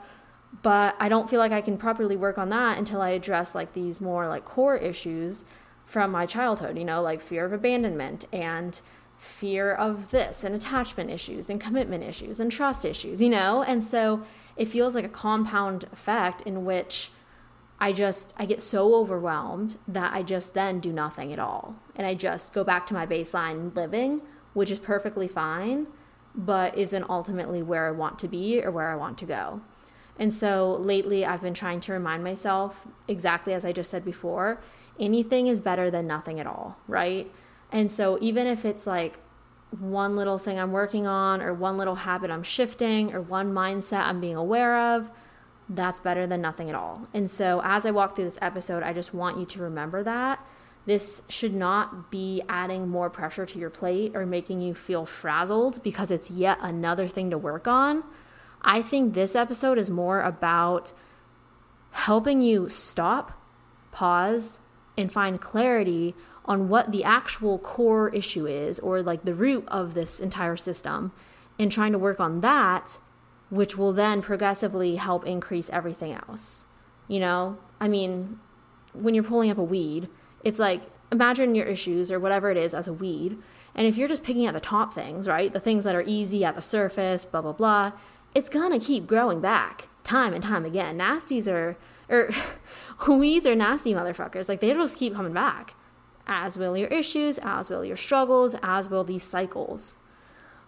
But 0.61 0.95
I 0.99 1.09
don't 1.09 1.29
feel 1.29 1.39
like 1.39 1.53
I 1.53 1.61
can 1.61 1.77
properly 1.77 2.15
work 2.15 2.37
on 2.37 2.49
that 2.49 2.77
until 2.77 3.01
I 3.01 3.11
address 3.11 3.55
like 3.55 3.73
these 3.73 4.01
more 4.01 4.27
like 4.27 4.45
core 4.45 4.75
issues 4.75 5.45
from 5.85 6.11
my 6.11 6.25
childhood, 6.25 6.77
you 6.77 6.85
know, 6.85 7.01
like 7.01 7.21
fear 7.21 7.45
of 7.45 7.53
abandonment 7.53 8.25
and 8.31 8.81
fear 9.17 9.73
of 9.73 10.11
this 10.11 10.43
and 10.43 10.55
attachment 10.55 11.09
issues 11.09 11.49
and 11.49 11.59
commitment 11.59 12.03
issues 12.03 12.39
and 12.39 12.51
trust 12.51 12.85
issues, 12.85 13.21
you 13.21 13.29
know? 13.29 13.63
And 13.63 13.83
so 13.83 14.23
it 14.55 14.67
feels 14.67 14.95
like 14.95 15.05
a 15.05 15.09
compound 15.09 15.85
effect 15.91 16.41
in 16.43 16.65
which 16.65 17.11
I 17.79 17.91
just 17.91 18.33
I 18.37 18.45
get 18.45 18.61
so 18.61 18.95
overwhelmed 18.95 19.77
that 19.87 20.13
I 20.13 20.23
just 20.23 20.53
then 20.53 20.79
do 20.79 20.93
nothing 20.93 21.33
at 21.33 21.39
all. 21.39 21.75
And 21.95 22.07
I 22.07 22.15
just 22.15 22.53
go 22.53 22.63
back 22.63 22.87
to 22.87 22.93
my 22.93 23.05
baseline 23.05 23.75
living, 23.75 24.21
which 24.53 24.71
is 24.71 24.79
perfectly 24.79 25.27
fine, 25.27 25.87
but 26.35 26.77
isn't 26.77 27.09
ultimately 27.09 27.61
where 27.61 27.87
I 27.87 27.91
want 27.91 28.19
to 28.19 28.27
be 28.27 28.63
or 28.63 28.71
where 28.71 28.89
I 28.89 28.95
want 28.95 29.17
to 29.19 29.25
go. 29.25 29.61
And 30.19 30.33
so 30.33 30.77
lately 30.79 31.25
I've 31.25 31.41
been 31.41 31.53
trying 31.53 31.79
to 31.81 31.93
remind 31.93 32.23
myself 32.23 32.85
exactly 33.07 33.53
as 33.53 33.65
I 33.65 33.71
just 33.71 33.89
said 33.89 34.05
before, 34.05 34.61
anything 34.99 35.47
is 35.47 35.61
better 35.61 35.89
than 35.89 36.07
nothing 36.07 36.39
at 36.39 36.47
all, 36.47 36.77
right? 36.87 37.31
And 37.71 37.91
so 37.91 38.17
even 38.21 38.47
if 38.47 38.65
it's 38.65 38.85
like 38.85 39.19
one 39.79 40.15
little 40.15 40.37
thing 40.37 40.59
I'm 40.59 40.71
working 40.71 41.07
on, 41.07 41.41
or 41.41 41.53
one 41.53 41.77
little 41.77 41.95
habit 41.95 42.29
I'm 42.29 42.43
shifting, 42.43 43.13
or 43.13 43.21
one 43.21 43.53
mindset 43.53 44.05
I'm 44.05 44.21
being 44.21 44.35
aware 44.35 44.95
of, 44.95 45.11
that's 45.69 45.99
better 45.99 46.27
than 46.27 46.41
nothing 46.41 46.69
at 46.69 46.75
all. 46.75 47.07
And 47.13 47.29
so 47.29 47.61
as 47.63 47.85
I 47.85 47.91
walk 47.91 48.15
through 48.15 48.25
this 48.25 48.37
episode, 48.41 48.83
I 48.83 48.93
just 48.93 49.13
want 49.13 49.37
you 49.39 49.45
to 49.47 49.61
remember 49.63 50.03
that. 50.03 50.45
This 50.85 51.21
should 51.29 51.53
not 51.53 52.11
be 52.11 52.43
adding 52.49 52.89
more 52.89 53.09
pressure 53.09 53.45
to 53.45 53.59
your 53.59 53.69
plate 53.69 54.15
or 54.15 54.25
making 54.25 54.61
you 54.61 54.75
feel 54.75 55.05
frazzled 55.05 55.81
because 55.81 56.11
it's 56.11 56.29
yet 56.29 56.57
another 56.61 57.07
thing 57.07 57.29
to 57.29 57.37
work 57.37 57.67
on. 57.67 58.03
I 58.61 58.81
think 58.81 59.13
this 59.13 59.35
episode 59.35 59.77
is 59.77 59.89
more 59.89 60.21
about 60.21 60.91
helping 61.91 62.41
you 62.41 62.67
stop, 62.69 63.31
pause, 63.91 64.59
and 64.97 65.11
find 65.11 65.41
clarity 65.41 66.15
on 66.45 66.69
what 66.69 66.91
the 66.91 67.03
actual 67.03 67.57
core 67.59 68.09
issue 68.09 68.45
is 68.45 68.79
or 68.79 69.01
like 69.01 69.23
the 69.23 69.33
root 69.33 69.63
of 69.67 69.93
this 69.93 70.19
entire 70.19 70.57
system 70.57 71.11
and 71.57 71.71
trying 71.71 71.91
to 71.91 71.97
work 71.97 72.19
on 72.19 72.41
that, 72.41 72.97
which 73.49 73.77
will 73.77 73.93
then 73.93 74.21
progressively 74.21 74.95
help 74.97 75.25
increase 75.25 75.69
everything 75.69 76.11
else. 76.11 76.65
You 77.07 77.19
know, 77.19 77.57
I 77.79 77.87
mean, 77.87 78.39
when 78.93 79.13
you're 79.13 79.23
pulling 79.23 79.51
up 79.51 79.57
a 79.57 79.63
weed, 79.63 80.09
it's 80.43 80.59
like 80.59 80.83
imagine 81.11 81.55
your 81.55 81.65
issues 81.65 82.11
or 82.11 82.19
whatever 82.19 82.49
it 82.49 82.57
is 82.57 82.73
as 82.73 82.87
a 82.87 82.93
weed. 82.93 83.37
And 83.75 83.87
if 83.87 83.97
you're 83.97 84.07
just 84.07 84.23
picking 84.23 84.45
at 84.45 84.53
the 84.53 84.59
top 84.59 84.93
things, 84.93 85.27
right, 85.27 85.51
the 85.51 85.59
things 85.59 85.83
that 85.83 85.95
are 85.95 86.03
easy 86.05 86.43
at 86.43 86.55
the 86.55 86.61
surface, 86.61 87.25
blah, 87.25 87.41
blah, 87.41 87.53
blah, 87.53 87.91
it's 88.35 88.49
gonna 88.49 88.79
keep 88.79 89.07
growing 89.07 89.41
back 89.41 89.87
time 90.03 90.33
and 90.33 90.43
time 90.43 90.65
again. 90.65 90.97
Nasties 90.97 91.47
are, 91.51 91.77
or 92.09 92.29
weeds 93.07 93.45
are 93.45 93.55
nasty 93.55 93.93
motherfuckers. 93.93 94.49
Like 94.49 94.61
they 94.61 94.73
just 94.73 94.97
keep 94.97 95.15
coming 95.15 95.33
back 95.33 95.73
as 96.25 96.57
will 96.57 96.77
your 96.77 96.87
issues, 96.87 97.37
as 97.39 97.69
will 97.69 97.83
your 97.83 97.97
struggles, 97.97 98.55
as 98.63 98.89
will 98.89 99.03
these 99.03 99.23
cycles. 99.23 99.97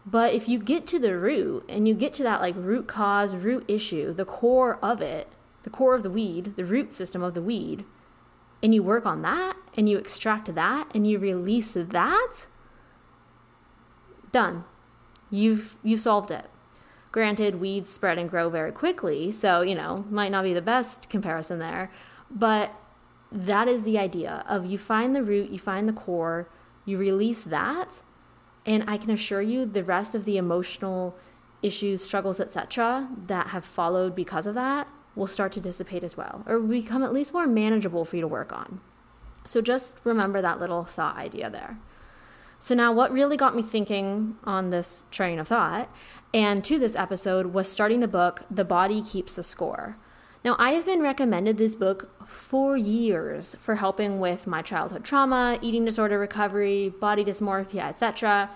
But 0.06 0.34
if 0.34 0.48
you 0.48 0.60
get 0.60 0.86
to 0.88 1.00
the 1.00 1.18
root 1.18 1.66
and 1.68 1.88
you 1.88 1.96
get 1.96 2.14
to 2.16 2.24
that 2.24 2.42
like 2.42 2.56
root 2.58 2.88
cause, 2.88 3.36
root 3.36 3.66
issue, 3.68 4.14
the 4.14 4.26
core 4.26 4.78
of 4.82 5.02
it, 5.02 5.30
the 5.64 5.70
core 5.70 5.96
of 5.96 6.04
the 6.04 6.12
weed, 6.12 6.56
the 6.56 6.66
root 6.66 6.94
system 6.94 7.24
of 7.24 7.34
the 7.34 7.42
weed, 7.42 7.86
and 8.62 8.74
you 8.74 8.84
work 8.84 9.06
on 9.06 9.22
that 9.24 9.56
and 9.76 9.90
you 9.90 9.98
extract 9.98 10.54
that 10.54 10.90
and 10.94 11.08
you 11.08 11.18
release 11.18 11.72
that, 11.72 12.48
done. 14.32 14.64
You've 15.32 15.78
you 15.84 15.98
solved 15.98 16.30
it. 16.30 16.46
Granted, 17.16 17.62
weeds 17.62 17.90
spread 17.90 18.18
and 18.18 18.30
grow 18.30 18.50
very 18.50 18.74
quickly, 18.74 19.32
so 19.32 19.62
you 19.62 19.74
know, 19.74 20.04
might 20.10 20.34
not 20.34 20.44
be 20.44 20.54
the 20.54 20.62
best 20.62 21.08
comparison 21.10 21.60
there, 21.60 21.90
but 22.30 22.74
that 23.32 23.70
is 23.70 23.84
the 23.84 23.98
idea 23.98 24.44
of 24.50 24.66
you 24.66 24.78
find 24.78 25.16
the 25.16 25.24
root, 25.24 25.50
you 25.50 25.58
find 25.58 25.88
the 25.88 25.94
core, 25.94 26.50
you 26.84 26.98
release 26.98 27.42
that, 27.44 28.02
and 28.66 28.84
I 28.86 28.98
can 28.98 29.12
assure 29.12 29.42
you 29.42 29.66
the 29.66 29.82
rest 29.82 30.14
of 30.14 30.26
the 30.26 30.36
emotional 30.36 31.16
issues, 31.62 32.04
struggles, 32.04 32.42
etc. 32.42 33.08
that 33.28 33.48
have 33.48 33.64
followed 33.64 34.14
because 34.14 34.46
of 34.46 34.56
that 34.56 34.90
will 35.16 35.26
start 35.26 35.54
to 35.54 35.62
dissipate 35.62 36.04
as 36.04 36.18
well 36.18 36.44
or 36.46 36.60
become 36.60 37.02
at 37.02 37.14
least 37.14 37.32
more 37.32 37.48
manageable 37.48 38.04
for 38.04 38.18
you 38.18 38.24
to 38.24 38.28
work 38.28 38.52
on. 38.52 38.82
So 39.46 39.62
just 39.62 40.02
remember 40.04 40.42
that 40.42 40.60
little 40.60 40.84
thought 40.84 41.16
idea 41.16 41.50
there. 41.50 41.80
So, 42.60 42.74
now 42.74 42.94
what 42.94 43.12
really 43.12 43.38
got 43.38 43.56
me 43.56 43.62
thinking 43.62 44.38
on 44.44 44.70
this 44.70 45.02
train 45.12 45.40
of 45.40 45.48
thought 45.48 45.94
and 46.34 46.64
to 46.66 46.78
this 46.78 46.96
episode 46.96 47.48
was 47.48 47.72
starting 47.72 48.02
the 48.02 48.08
book, 48.08 48.44
The 48.52 48.66
Body 48.66 49.02
Keeps 49.02 49.36
the 49.36 49.44
Score. 49.44 49.98
Now, 50.44 50.56
I 50.60 50.72
have 50.72 50.86
been 50.86 51.02
recommended 51.02 51.58
this 51.58 51.76
book 51.76 52.12
for 52.28 52.78
years 52.78 53.56
for 53.60 53.76
helping 53.76 54.20
with 54.20 54.46
my 54.46 54.62
childhood 54.62 55.04
trauma, 55.04 55.58
eating 55.62 55.86
disorder 55.86 56.20
recovery, 56.20 56.90
body 56.90 57.26
dysmorphia, 57.26 57.90
etc. 57.90 58.52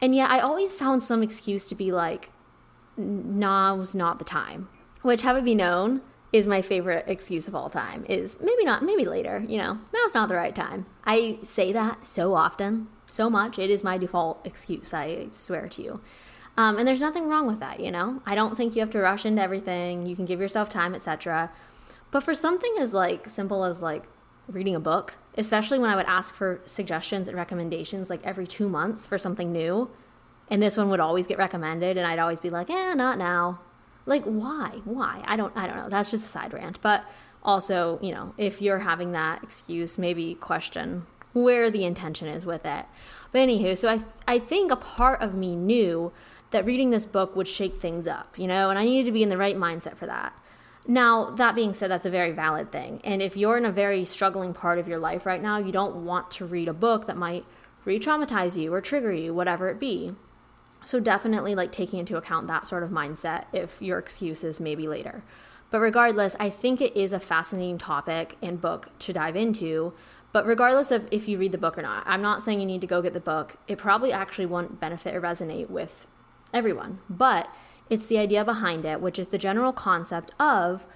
And 0.00 0.14
yet 0.14 0.30
I 0.30 0.38
always 0.38 0.72
found 0.72 1.02
some 1.02 1.22
excuse 1.22 1.64
to 1.64 1.74
be 1.74 1.90
like, 1.90 2.30
now's 2.96 3.94
not 3.94 4.18
the 4.18 4.24
time. 4.24 4.68
Which, 5.00 5.22
have 5.22 5.36
it 5.36 5.44
be 5.44 5.54
known, 5.54 6.02
is 6.32 6.46
my 6.46 6.62
favorite 6.62 7.06
excuse 7.08 7.48
of 7.48 7.54
all 7.54 7.70
time. 7.70 8.04
Is 8.08 8.38
maybe 8.40 8.64
not, 8.64 8.84
maybe 8.84 9.04
later, 9.04 9.44
you 9.48 9.58
know, 9.58 9.78
now's 9.92 10.14
not 10.14 10.28
the 10.28 10.36
right 10.36 10.54
time. 10.54 10.86
I 11.04 11.38
say 11.42 11.72
that 11.72 12.06
so 12.06 12.34
often, 12.34 12.88
so 13.12 13.30
much. 13.30 13.58
It 13.58 13.70
is 13.70 13.84
my 13.84 13.98
default 13.98 14.44
excuse, 14.44 14.92
I 14.94 15.28
swear 15.32 15.68
to 15.68 15.82
you. 15.82 16.00
Um, 16.56 16.78
and 16.78 16.86
there's 16.86 17.00
nothing 17.00 17.28
wrong 17.28 17.46
with 17.46 17.60
that, 17.60 17.80
you 17.80 17.90
know? 17.90 18.20
I 18.26 18.34
don't 18.34 18.56
think 18.56 18.74
you 18.74 18.80
have 18.80 18.90
to 18.90 19.00
rush 19.00 19.24
into 19.24 19.40
everything. 19.40 20.06
You 20.06 20.16
can 20.16 20.24
give 20.24 20.40
yourself 20.40 20.68
time, 20.68 20.94
etc. 20.94 21.50
But 22.10 22.22
for 22.22 22.34
something 22.34 22.74
as 22.78 22.92
like 22.92 23.28
simple 23.28 23.64
as 23.64 23.80
like 23.80 24.04
reading 24.48 24.74
a 24.74 24.80
book, 24.80 25.16
especially 25.38 25.78
when 25.78 25.88
I 25.88 25.96
would 25.96 26.06
ask 26.06 26.34
for 26.34 26.60
suggestions 26.66 27.28
and 27.28 27.36
recommendations 27.36 28.10
like 28.10 28.20
every 28.24 28.46
2 28.46 28.68
months 28.68 29.06
for 29.06 29.16
something 29.16 29.50
new, 29.52 29.90
and 30.48 30.62
this 30.62 30.76
one 30.76 30.90
would 30.90 31.00
always 31.00 31.26
get 31.26 31.38
recommended 31.38 31.96
and 31.96 32.06
I'd 32.06 32.18
always 32.18 32.40
be 32.40 32.50
like, 32.50 32.68
"Eh, 32.68 32.94
not 32.94 33.16
now." 33.16 33.60
Like 34.04 34.24
why? 34.24 34.80
Why? 34.84 35.22
I 35.24 35.36
don't 35.36 35.56
I 35.56 35.66
don't 35.66 35.76
know. 35.76 35.88
That's 35.88 36.10
just 36.10 36.24
a 36.24 36.28
side 36.28 36.52
rant, 36.52 36.82
but 36.82 37.04
also, 37.44 37.98
you 38.02 38.12
know, 38.12 38.34
if 38.36 38.60
you're 38.60 38.80
having 38.80 39.12
that 39.12 39.42
excuse, 39.42 39.96
maybe 39.98 40.34
question 40.34 41.06
where 41.32 41.70
the 41.70 41.84
intention 41.84 42.28
is 42.28 42.44
with 42.46 42.64
it. 42.64 42.86
But 43.30 43.38
anywho, 43.38 43.76
so 43.76 43.88
I 43.88 44.04
I 44.26 44.38
think 44.38 44.70
a 44.70 44.76
part 44.76 45.20
of 45.20 45.34
me 45.34 45.56
knew 45.56 46.12
that 46.52 46.66
reading 46.66 46.90
this 46.90 47.06
book 47.06 47.34
would 47.34 47.48
shake 47.48 47.80
things 47.80 48.06
up, 48.06 48.38
you 48.38 48.46
know, 48.46 48.70
and 48.70 48.78
I 48.78 48.84
needed 48.84 49.06
to 49.06 49.12
be 49.12 49.22
in 49.22 49.28
the 49.28 49.38
right 49.38 49.56
mindset 49.56 49.96
for 49.96 50.06
that. 50.06 50.34
Now, 50.86 51.30
that 51.30 51.54
being 51.54 51.74
said, 51.74 51.90
that's 51.90 52.04
a 52.04 52.10
very 52.10 52.32
valid 52.32 52.72
thing. 52.72 53.00
And 53.04 53.22
if 53.22 53.36
you're 53.36 53.56
in 53.56 53.64
a 53.64 53.72
very 53.72 54.04
struggling 54.04 54.52
part 54.52 54.78
of 54.78 54.88
your 54.88 54.98
life 54.98 55.26
right 55.26 55.40
now, 55.40 55.58
you 55.58 55.72
don't 55.72 56.04
want 56.04 56.30
to 56.32 56.44
read 56.44 56.68
a 56.68 56.72
book 56.72 57.06
that 57.06 57.16
might 57.16 57.44
re 57.84 57.98
traumatize 57.98 58.56
you 58.56 58.72
or 58.74 58.80
trigger 58.80 59.12
you, 59.12 59.32
whatever 59.32 59.68
it 59.68 59.78
be. 59.78 60.14
So, 60.84 60.98
definitely 60.98 61.54
like 61.54 61.70
taking 61.70 62.00
into 62.00 62.16
account 62.16 62.48
that 62.48 62.66
sort 62.66 62.82
of 62.82 62.90
mindset 62.90 63.44
if 63.52 63.80
your 63.80 63.98
excuse 63.98 64.42
is 64.42 64.58
maybe 64.58 64.88
later. 64.88 65.22
But 65.70 65.78
regardless, 65.78 66.36
I 66.40 66.50
think 66.50 66.80
it 66.80 66.96
is 66.96 67.12
a 67.12 67.20
fascinating 67.20 67.78
topic 67.78 68.36
and 68.42 68.60
book 68.60 68.90
to 69.00 69.12
dive 69.12 69.36
into. 69.36 69.94
But 70.32 70.46
regardless 70.46 70.90
of 70.90 71.06
if 71.10 71.28
you 71.28 71.38
read 71.38 71.52
the 71.52 71.58
book 71.58 71.76
or 71.76 71.82
not, 71.82 72.04
I'm 72.06 72.22
not 72.22 72.42
saying 72.42 72.60
you 72.60 72.66
need 72.66 72.80
to 72.80 72.86
go 72.86 73.02
get 73.02 73.12
the 73.12 73.20
book. 73.20 73.56
It 73.68 73.78
probably 73.78 74.12
actually 74.12 74.46
won't 74.46 74.80
benefit 74.80 75.14
or 75.14 75.20
resonate 75.20 75.68
with 75.68 76.06
everyone. 76.54 77.00
But 77.10 77.48
it's 77.90 78.06
the 78.06 78.18
idea 78.18 78.44
behind 78.44 78.84
it, 78.86 79.00
which 79.00 79.18
is 79.18 79.28
the 79.28 79.38
general 79.38 79.72
concept 79.72 80.32
of 80.40 80.86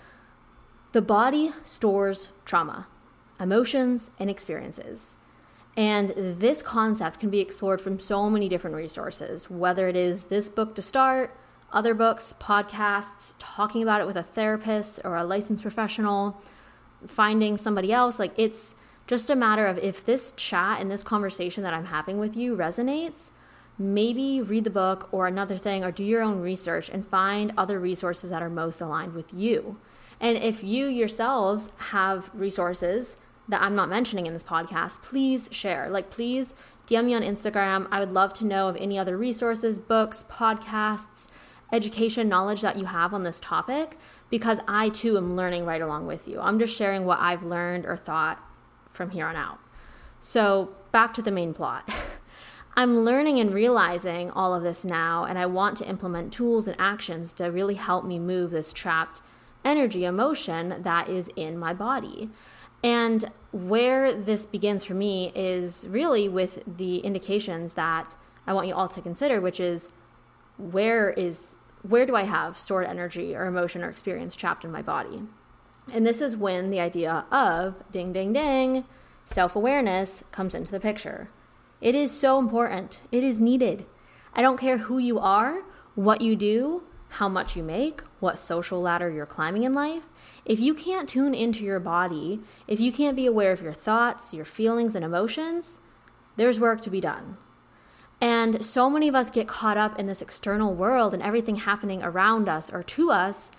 the 0.93 1.03
body 1.03 1.53
stores 1.65 2.31
trauma, 2.47 2.87
emotions, 3.39 4.11
and 4.19 4.31
experiences. 4.31 5.19
And 5.77 6.15
this 6.17 6.63
concept 6.63 7.21
can 7.21 7.29
be 7.29 7.41
explored 7.41 7.83
from 7.83 7.99
so 7.99 8.31
many 8.31 8.49
different 8.49 8.77
resources, 8.77 9.51
whether 9.51 9.89
it 9.89 9.97
is 9.97 10.25
this 10.25 10.49
book 10.49 10.75
to 10.77 10.83
start, 10.83 11.37
other 11.71 11.93
books, 11.93 12.35
podcasts, 12.41 13.35
talking 13.39 13.83
about 13.83 14.01
it 14.01 14.07
with 14.07 14.17
a 14.17 14.23
therapist 14.23 15.01
or 15.05 15.17
a 15.17 15.25
licensed 15.25 15.61
professional, 15.61 16.41
finding 17.07 17.59
somebody 17.59 17.93
else. 17.93 18.19
Like 18.19 18.33
it's 18.39 18.75
just 19.07 19.31
a 19.31 19.37
matter 19.37 19.67
of 19.67 19.79
if 19.79 20.05
this 20.05 20.33
chat 20.37 20.81
and 20.81 20.91
this 20.91 21.03
conversation 21.03 21.63
that 21.63 21.75
I'm 21.75 21.87
having 21.87 22.19
with 22.19 22.37
you 22.37 22.57
resonates, 22.57 23.31
maybe 23.79 24.41
read 24.41 24.65
the 24.65 24.71
book 24.71 25.09
or 25.13 25.27
another 25.27 25.57
thing 25.57 25.85
or 25.85 25.93
do 25.93 26.03
your 26.03 26.23
own 26.23 26.41
research 26.41 26.89
and 26.89 27.07
find 27.07 27.53
other 27.57 27.79
resources 27.79 28.31
that 28.31 28.43
are 28.43 28.51
most 28.51 28.81
aligned 28.81 29.15
with 29.15 29.33
you. 29.33 29.79
And 30.21 30.39
if 30.39 30.65
you 30.65 30.87
yourselves 30.87 31.71
have 31.77 32.31
resources 32.35 33.17
that 33.49 33.63
I'm 33.63 33.77
not 33.77 33.89
mentioning 33.89 34.27
in 34.27 34.33
this 34.33 34.43
podcast, 34.43 35.03
please 35.03 35.49
share. 35.53 35.89
Like, 35.89 36.11
please 36.11 36.55
DM 36.87 37.05
me 37.05 37.15
on 37.15 37.23
Instagram. 37.23 37.87
I 37.91 38.01
would 38.01 38.13
love 38.13 38.33
to 38.35 38.47
know 38.47 38.69
of 38.69 38.77
any 38.77 38.99
other 38.99 39.17
resources, 39.17 39.79
books, 39.79 40.25
podcasts, 40.31 41.29
education, 41.73 42.29
knowledge 42.29 42.63
that 42.63 42.77
you 42.79 42.87
have 42.87 43.13
on 43.13 43.25
this 43.25 43.41
topic 43.41 43.99
because 44.31 44.59
I 44.67 44.89
too 44.89 45.17
am 45.17 45.37
learning 45.37 45.65
right 45.65 45.83
along 45.83 46.07
with 46.07 46.27
you. 46.27 46.41
I'm 46.41 46.59
just 46.59 46.77
sharing 46.77 47.05
what 47.05 47.21
I've 47.21 47.43
learned 47.43 47.87
or 47.87 47.97
thought 47.97 48.43
from 48.97 49.11
here 49.11 49.27
on 49.27 49.37
out. 49.37 49.59
So, 50.21 50.71
back 50.91 51.15
to 51.15 51.23
the 51.23 51.31
main 51.31 51.55
plot. 51.55 51.89
I'm 52.79 52.99
learning 52.99 53.39
and 53.39 53.55
realizing 53.55 54.31
all 54.31 54.55
of 54.55 54.63
this 54.63 54.85
now, 54.85 55.25
and 55.25 55.39
I 55.39 55.47
want 55.47 55.79
to 55.79 55.89
implement 55.89 56.33
tools 56.33 56.67
and 56.67 56.77
actions 56.79 57.33
to 57.35 57.47
really 57.47 57.75
help 57.75 58.05
me 58.05 58.19
move 58.19 58.51
this 58.51 58.73
trapped 58.73 59.23
energy, 59.65 60.05
emotion 60.05 60.83
that 60.83 61.09
is 61.09 61.31
in 61.37 61.59
my 61.59 61.73
body. 61.73 62.29
And 62.83 63.31
where 63.53 64.15
this 64.15 64.45
begins 64.45 64.85
for 64.85 64.95
me 64.95 65.33
is 65.35 65.87
really 65.89 66.29
with 66.29 66.63
the 66.67 66.99
indications 66.99 67.73
that 67.73 68.15
I 68.47 68.53
want 68.53 68.69
you 68.69 68.75
all 68.75 68.89
to 68.89 69.01
consider, 69.01 69.41
which 69.41 69.59
is 69.59 69.89
where 70.59 71.11
is 71.11 71.57
where 71.83 72.07
do 72.07 72.17
I 72.17 72.25
have 72.25 72.59
stored 72.59 72.87
energy 72.87 73.35
or 73.35 73.47
emotion 73.47 73.83
or 73.83 73.89
experience 73.89 74.37
trapped 74.37 74.65
in 74.65 74.73
my 74.73 74.83
body? 74.83 75.23
And 75.93 76.07
this 76.07 76.21
is 76.21 76.37
when 76.37 76.71
the 76.71 76.81
idea 76.81 77.25
of 77.31 77.75
ding 77.93 78.13
ding 78.13 78.33
ding 78.33 78.85
self-awareness 79.25 80.25
comes 80.31 80.55
into 80.55 80.71
the 80.71 80.81
picture. 80.81 81.31
It 81.81 81.95
is 81.95 82.19
so 82.19 82.39
important. 82.39 83.01
It 83.13 83.25
is 83.25 83.41
needed. 83.41 83.87
I 84.35 84.43
don't 84.43 84.61
care 84.61 84.79
who 84.79 84.99
you 84.99 85.19
are, 85.19 85.63
what 85.95 86.21
you 86.21 86.37
do, 86.37 86.85
how 87.09 87.29
much 87.29 87.57
you 87.57 87.63
make, 87.63 88.03
what 88.21 88.39
social 88.39 88.81
ladder 88.81 89.11
you're 89.11 89.27
climbing 89.27 89.65
in 89.65 89.73
life. 89.73 90.05
If 90.45 90.61
you 90.61 90.75
can't 90.75 91.09
tune 91.09 91.35
into 91.35 91.65
your 91.65 91.81
body, 91.81 92.41
if 92.69 92.79
you 92.79 92.93
can't 92.93 93.17
be 93.17 93.27
aware 93.27 93.53
of 93.53 93.63
your 93.63 93.73
thoughts, 93.73 94.35
your 94.35 94.45
feelings, 94.45 94.95
and 94.95 95.05
emotions, 95.05 95.81
there's 96.37 96.61
work 96.61 96.81
to 96.83 96.91
be 96.91 97.01
done. 97.01 97.37
And 98.21 98.65
so 98.65 98.89
many 98.89 99.09
of 99.09 99.15
us 99.15 99.31
get 99.31 99.49
caught 99.49 99.77
up 99.77 99.99
in 99.99 100.07
this 100.07 100.23
external 100.23 100.75
world 100.75 101.13
and 101.13 101.23
everything 101.23 101.57
happening 101.57 102.03
around 102.03 102.49
us 102.49 102.71
or 102.71 102.83
to 102.83 103.11
us 103.11 103.51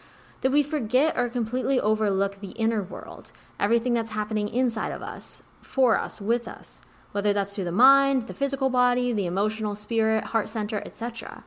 that 0.42 0.52
we 0.52 0.64
forget 0.64 1.18
or 1.18 1.30
completely 1.30 1.80
overlook 1.80 2.40
the 2.40 2.52
inner 2.52 2.84
world, 2.84 3.32
everything 3.60 3.94
that's 3.94 4.12
happening 4.12 4.50
inside 4.50 4.92
of 4.92 5.02
us, 5.02 5.44
for 5.62 5.98
us, 5.98 6.22
with 6.22 6.48
us 6.48 6.82
whether 7.18 7.34
that's 7.34 7.56
through 7.56 7.64
the 7.64 7.72
mind, 7.72 8.28
the 8.28 8.34
physical 8.34 8.70
body, 8.70 9.12
the 9.12 9.26
emotional, 9.26 9.74
spirit, 9.74 10.24
heart 10.24 10.50
center, 10.50 10.82
etc. 10.86 11.44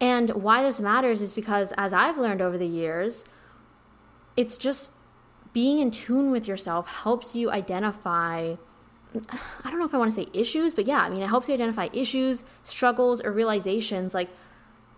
And 0.00 0.30
why 0.30 0.62
this 0.62 0.80
matters 0.80 1.22
is 1.22 1.32
because, 1.32 1.72
as 1.76 1.92
I've 1.92 2.18
learned 2.18 2.40
over 2.40 2.56
the 2.56 2.68
years, 2.68 3.24
it's 4.36 4.56
just 4.56 4.92
being 5.52 5.80
in 5.80 5.90
tune 5.90 6.30
with 6.30 6.46
yourself 6.46 6.86
helps 6.86 7.34
you 7.34 7.50
identify 7.50 8.54
I 9.64 9.70
don't 9.70 9.78
know 9.78 9.86
if 9.86 9.94
I 9.94 9.98
want 9.98 10.10
to 10.10 10.14
say 10.14 10.28
issues, 10.34 10.72
but 10.72 10.86
yeah, 10.86 11.00
I 11.00 11.08
mean, 11.08 11.22
it 11.22 11.28
helps 11.28 11.48
you 11.48 11.54
identify 11.54 11.88
issues, 11.92 12.44
struggles, 12.62 13.20
or 13.22 13.32
realizations 13.32 14.14
like 14.14 14.28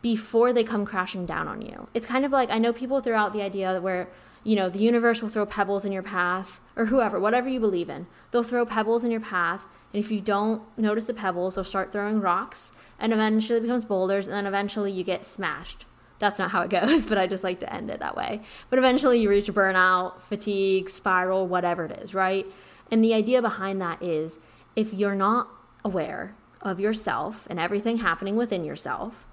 before 0.02 0.52
they 0.52 0.64
come 0.64 0.84
crashing 0.84 1.26
down 1.26 1.48
on 1.48 1.62
you. 1.62 1.88
It's 1.94 2.06
kind 2.06 2.24
of 2.24 2.32
like 2.32 2.50
I 2.50 2.58
know 2.58 2.72
people 2.72 3.00
throw 3.00 3.16
out 3.16 3.32
the 3.32 3.42
idea 3.42 3.80
where, 3.80 4.08
you 4.44 4.56
know, 4.56 4.68
the 4.68 4.78
universe 4.78 5.22
will 5.22 5.28
throw 5.28 5.46
pebbles 5.46 5.84
in 5.84 5.92
your 5.92 6.02
path, 6.02 6.60
or 6.76 6.86
whoever, 6.86 7.18
whatever 7.18 7.48
you 7.48 7.60
believe 7.60 7.90
in, 7.90 8.06
they'll 8.30 8.42
throw 8.42 8.64
pebbles 8.64 9.04
in 9.04 9.10
your 9.10 9.20
path. 9.20 9.62
And 9.92 10.02
if 10.02 10.10
you 10.10 10.20
don't 10.20 10.62
notice 10.78 11.06
the 11.06 11.14
pebbles, 11.14 11.54
they'll 11.54 11.64
start 11.64 11.92
throwing 11.92 12.20
rocks, 12.20 12.72
and 12.98 13.12
eventually 13.12 13.58
it 13.58 13.62
becomes 13.62 13.84
boulders, 13.84 14.26
and 14.26 14.36
then 14.36 14.46
eventually 14.46 14.92
you 14.92 15.02
get 15.02 15.24
smashed. 15.24 15.86
That's 16.18 16.38
not 16.38 16.50
how 16.50 16.62
it 16.62 16.70
goes, 16.80 17.06
but 17.06 17.18
I 17.18 17.26
just 17.26 17.44
like 17.44 17.60
to 17.60 17.72
end 17.72 17.90
it 17.90 18.00
that 18.00 18.16
way. 18.16 18.42
But 18.70 18.78
eventually 18.78 19.20
you 19.20 19.30
reach 19.30 19.46
burnout, 19.46 20.20
fatigue, 20.20 20.90
spiral, 20.90 21.46
whatever 21.46 21.86
it 21.86 21.98
is, 21.98 22.14
right? 22.14 22.46
And 22.90 23.02
the 23.02 23.14
idea 23.14 23.42
behind 23.42 23.80
that 23.80 24.02
is 24.02 24.38
if 24.76 24.92
you're 24.94 25.14
not 25.14 25.48
aware 25.84 26.34
of 26.62 26.80
yourself 26.80 27.46
and 27.50 27.58
everything 27.58 27.98
happening 27.98 28.36
within 28.36 28.64
yourself, 28.64 29.26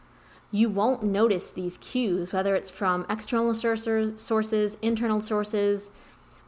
you 0.56 0.70
won't 0.70 1.04
notice 1.04 1.50
these 1.50 1.76
cues, 1.78 2.32
whether 2.32 2.56
it's 2.56 2.70
from 2.70 3.06
external 3.10 3.54
sources, 3.54 4.78
internal 4.82 5.20
sources, 5.20 5.92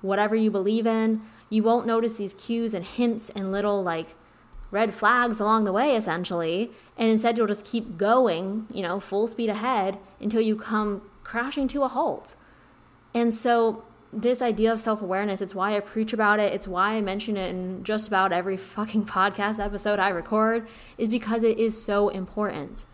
whatever 0.02 0.34
you 0.34 0.50
believe 0.50 0.88
in. 0.88 1.22
You 1.50 1.64
won't 1.64 1.86
notice 1.86 2.16
these 2.16 2.34
cues 2.34 2.74
and 2.74 2.86
hints 2.86 3.30
and 3.32 3.52
little 3.52 3.84
like 3.84 4.16
red 4.72 4.94
flags 4.94 5.42
along 5.42 5.66
the 5.66 5.74
way, 5.74 5.94
essentially. 5.94 6.72
And 6.98 7.10
instead, 7.10 7.38
you'll 7.38 7.48
just 7.48 7.66
keep 7.66 7.98
going, 7.98 8.68
you 8.74 8.82
know, 8.82 9.02
full 9.02 9.28
speed 9.28 9.50
ahead 9.50 9.98
until 10.22 10.40
you 10.40 10.56
come 10.56 11.02
crashing 11.26 11.68
to 11.70 11.84
a 11.84 11.90
halt. 11.90 12.38
And 13.14 13.34
so, 13.34 13.84
this 14.14 14.42
idea 14.42 14.72
of 14.72 14.80
self 14.80 15.02
awareness, 15.02 15.42
it's 15.42 15.54
why 15.54 15.76
I 15.76 15.82
preach 15.82 16.14
about 16.14 16.40
it. 16.40 16.54
It's 16.54 16.68
why 16.68 16.94
I 16.94 17.02
mention 17.02 17.36
it 17.36 17.50
in 17.50 17.84
just 17.84 18.08
about 18.08 18.32
every 18.32 18.56
fucking 18.56 19.06
podcast 19.18 19.60
episode 19.60 20.00
I 20.00 20.10
record, 20.10 20.66
is 20.98 21.10
because 21.10 21.44
it 21.44 21.58
is 21.58 21.82
so 21.82 22.08
important. 22.08 22.86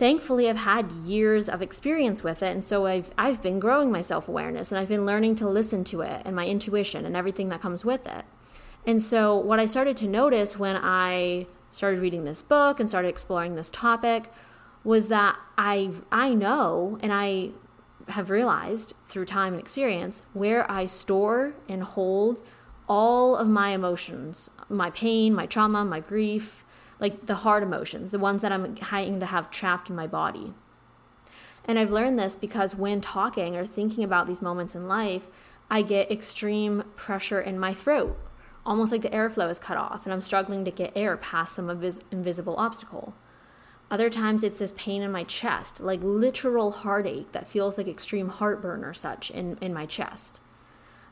Thankfully, 0.00 0.48
I've 0.48 0.56
had 0.56 0.90
years 0.92 1.46
of 1.46 1.60
experience 1.60 2.24
with 2.24 2.42
it, 2.42 2.50
and 2.50 2.64
so 2.64 2.86
I've, 2.86 3.10
I've 3.18 3.42
been 3.42 3.60
growing 3.60 3.92
my 3.92 4.00
self 4.00 4.28
awareness 4.28 4.72
and 4.72 4.78
I've 4.78 4.88
been 4.88 5.04
learning 5.04 5.34
to 5.36 5.46
listen 5.46 5.84
to 5.84 6.00
it 6.00 6.22
and 6.24 6.34
my 6.34 6.46
intuition 6.46 7.04
and 7.04 7.14
everything 7.14 7.50
that 7.50 7.60
comes 7.60 7.84
with 7.84 8.06
it. 8.06 8.24
And 8.86 9.02
so, 9.02 9.36
what 9.36 9.60
I 9.60 9.66
started 9.66 9.98
to 9.98 10.08
notice 10.08 10.58
when 10.58 10.78
I 10.78 11.46
started 11.70 12.00
reading 12.00 12.24
this 12.24 12.40
book 12.40 12.80
and 12.80 12.88
started 12.88 13.08
exploring 13.08 13.56
this 13.56 13.68
topic 13.70 14.32
was 14.84 15.08
that 15.08 15.36
I 15.58 15.90
I 16.10 16.32
know 16.32 16.98
and 17.02 17.12
I 17.12 17.50
have 18.08 18.30
realized 18.30 18.94
through 19.04 19.26
time 19.26 19.52
and 19.52 19.60
experience 19.60 20.22
where 20.32 20.68
I 20.70 20.86
store 20.86 21.52
and 21.68 21.82
hold 21.82 22.40
all 22.88 23.36
of 23.36 23.48
my 23.48 23.72
emotions, 23.72 24.48
my 24.70 24.88
pain, 24.92 25.34
my 25.34 25.44
trauma, 25.44 25.84
my 25.84 26.00
grief, 26.00 26.64
like 27.00 27.26
the 27.26 27.36
hard 27.36 27.62
emotions, 27.62 28.10
the 28.10 28.18
ones 28.18 28.42
that 28.42 28.52
I'm 28.52 28.76
having 28.76 29.20
to 29.20 29.26
have 29.26 29.50
trapped 29.50 29.90
in 29.90 29.96
my 29.96 30.06
body. 30.06 30.54
And 31.64 31.78
I've 31.78 31.90
learned 31.90 32.18
this 32.18 32.36
because 32.36 32.74
when 32.74 33.00
talking 33.00 33.56
or 33.56 33.66
thinking 33.66 34.04
about 34.04 34.26
these 34.26 34.42
moments 34.42 34.74
in 34.74 34.86
life, 34.86 35.26
I 35.70 35.82
get 35.82 36.10
extreme 36.10 36.84
pressure 36.96 37.40
in 37.40 37.58
my 37.58 37.74
throat 37.74 38.18
almost 38.64 38.92
like 38.92 39.02
the 39.02 39.08
airflow 39.10 39.50
is 39.50 39.58
cut 39.58 39.76
off 39.76 40.04
and 40.04 40.12
I'm 40.12 40.20
struggling 40.20 40.64
to 40.64 40.70
get 40.70 40.92
air 40.94 41.16
past 41.16 41.54
some 41.54 41.68
invis- 41.68 42.02
invisible 42.10 42.56
obstacle. 42.56 43.14
Other 43.90 44.08
times 44.08 44.44
it's 44.44 44.58
this 44.58 44.72
pain 44.76 45.02
in 45.02 45.10
my 45.10 45.24
chest, 45.24 45.80
like 45.80 46.00
literal 46.02 46.70
heartache 46.70 47.32
that 47.32 47.48
feels 47.48 47.76
like 47.76 47.88
extreme 47.88 48.28
heartburn 48.28 48.84
or 48.84 48.94
such 48.94 49.30
in, 49.30 49.58
in 49.60 49.74
my 49.74 49.86
chest. 49.86 50.40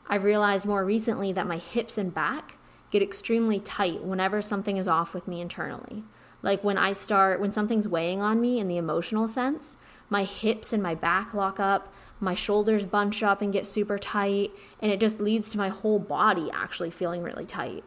I've 0.07 0.23
realized 0.23 0.65
more 0.65 0.85
recently 0.85 1.33
that 1.33 1.47
my 1.47 1.57
hips 1.57 1.97
and 1.97 2.13
back 2.13 2.55
get 2.91 3.01
extremely 3.01 3.59
tight 3.59 4.03
whenever 4.03 4.41
something 4.41 4.77
is 4.77 4.87
off 4.87 5.13
with 5.13 5.27
me 5.27 5.41
internally. 5.41 6.03
Like 6.41 6.63
when 6.63 6.77
I 6.77 6.93
start, 6.93 7.39
when 7.39 7.51
something's 7.51 7.87
weighing 7.87 8.21
on 8.21 8.39
me 8.39 8.59
in 8.59 8.67
the 8.67 8.77
emotional 8.77 9.27
sense, 9.27 9.77
my 10.09 10.23
hips 10.23 10.73
and 10.73 10.81
my 10.81 10.95
back 10.95 11.33
lock 11.33 11.59
up, 11.59 11.93
my 12.19 12.33
shoulders 12.33 12.85
bunch 12.85 13.23
up 13.23 13.41
and 13.41 13.53
get 13.53 13.65
super 13.65 13.97
tight, 13.97 14.51
and 14.81 14.91
it 14.91 14.99
just 14.99 15.19
leads 15.19 15.49
to 15.49 15.57
my 15.57 15.69
whole 15.69 15.99
body 15.99 16.49
actually 16.51 16.91
feeling 16.91 17.21
really 17.21 17.45
tight. 17.45 17.83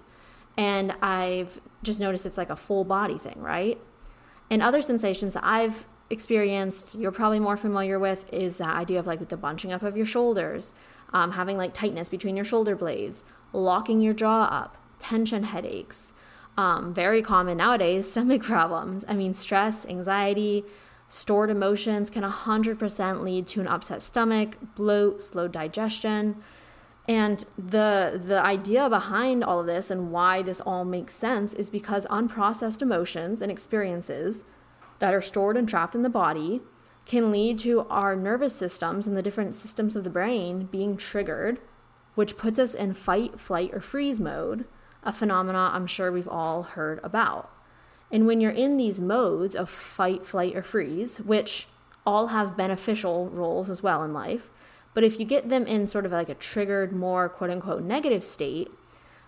And 0.57 0.93
I've 1.03 1.61
just 1.83 2.01
noticed 2.01 2.27
it's 2.27 2.39
like 2.39 2.51
a 2.51 2.57
full 2.57 2.85
body 2.85 3.19
thing, 3.19 3.41
right? 3.41 3.79
And 4.51 4.63
other 4.63 4.83
sensations 4.83 5.35
that 5.35 5.45
I've 5.45 5.87
experienced, 6.11 6.95
you're 6.95 7.11
probably 7.13 7.41
more 7.41 7.57
familiar 7.57 7.99
with, 7.99 8.31
is 8.33 8.59
that 8.59 8.77
idea 8.77 8.99
of 8.99 9.07
like 9.07 9.29
the 9.29 9.37
bunching 9.37 9.73
up 9.73 9.83
of 9.83 9.97
your 9.97 10.07
shoulders, 10.07 10.75
um, 11.13 11.33
having 11.33 11.57
like 11.57 11.75
tightness 11.75 12.09
between 12.09 12.37
your 12.37 12.45
shoulder 12.45 12.77
blades, 12.77 13.25
locking 13.53 14.01
your 14.01 14.15
jaw 14.15 14.45
up, 14.45 14.77
tension 15.03 15.45
headaches. 15.45 16.13
Um, 16.57 16.93
very 16.95 17.23
common 17.23 17.59
nowadays, 17.59 18.11
stomach 18.11 18.43
problems. 18.43 19.05
I 19.09 19.15
mean, 19.15 19.35
stress, 19.35 19.87
anxiety, 19.87 20.65
Stored 21.15 21.51
emotions 21.51 22.09
can 22.09 22.23
100% 22.23 23.21
lead 23.23 23.47
to 23.49 23.61
an 23.61 23.69
upset 23.69 24.03
stomach, 24.03 24.57
bloat, 24.75 25.21
slow 25.21 25.47
digestion. 25.47 26.37
And 27.07 27.45
the 27.59 28.19
the 28.25 28.43
idea 28.43 28.89
behind 28.89 29.45
all 29.45 29.61
of 29.61 29.67
this 29.67 29.91
and 29.91 30.11
why 30.11 30.41
this 30.41 30.63
all 30.63 30.87
makes 30.87 31.15
sense 31.15 31.53
is 31.53 31.69
because 31.69 32.07
unprocessed 32.07 32.81
emotions 32.81 33.43
and 33.43 33.53
experiences 33.53 34.45
that 35.01 35.13
are 35.13 35.21
stored 35.21 35.59
and 35.59 35.69
trapped 35.69 35.95
in 35.95 36.01
the 36.01 36.09
body 36.09 36.63
can 37.05 37.31
lead 37.31 37.59
to 37.59 37.81
our 37.91 38.17
nervous 38.17 38.57
systems 38.57 39.07
and 39.07 39.15
the 39.15 39.23
different 39.23 39.55
systems 39.55 39.95
of 39.95 40.05
the 40.05 40.09
brain 40.09 40.65
being 40.73 40.97
triggered, 40.97 41.61
which 42.15 42.39
puts 42.39 42.59
us 42.59 42.73
in 42.73 42.95
fight, 42.95 43.39
flight, 43.39 43.69
or 43.75 43.83
freeze 43.83 44.19
mode, 44.19 44.65
a 45.03 45.13
phenomena 45.13 45.71
I'm 45.73 45.87
sure 45.87 46.13
we've 46.13 46.29
all 46.29 46.63
heard 46.63 47.01
about. 47.03 47.51
And 48.11 48.27
when 48.27 48.41
you're 48.41 48.51
in 48.51 48.77
these 48.77 49.01
modes 49.01 49.55
of 49.55 49.71
fight, 49.71 50.27
flight, 50.27 50.55
or 50.55 50.63
freeze, 50.63 51.19
which 51.19 51.67
all 52.05 52.29
have 52.29 52.57
beneficial 52.57 53.29
roles 53.31 53.71
as 53.71 53.83
well 53.83 54.03
in 54.03 54.13
life, 54.13 54.51
but 54.95 55.05
if 55.05 55.19
you 55.19 55.25
get 55.25 55.49
them 55.49 55.67
in 55.67 55.87
sort 55.87 56.05
of 56.05 56.13
like 56.13 56.29
a 56.29 56.35
triggered, 56.35 56.93
more 56.93 57.29
quote 57.29 57.51
unquote 57.51 57.83
negative 57.83 58.23
state, 58.23 58.71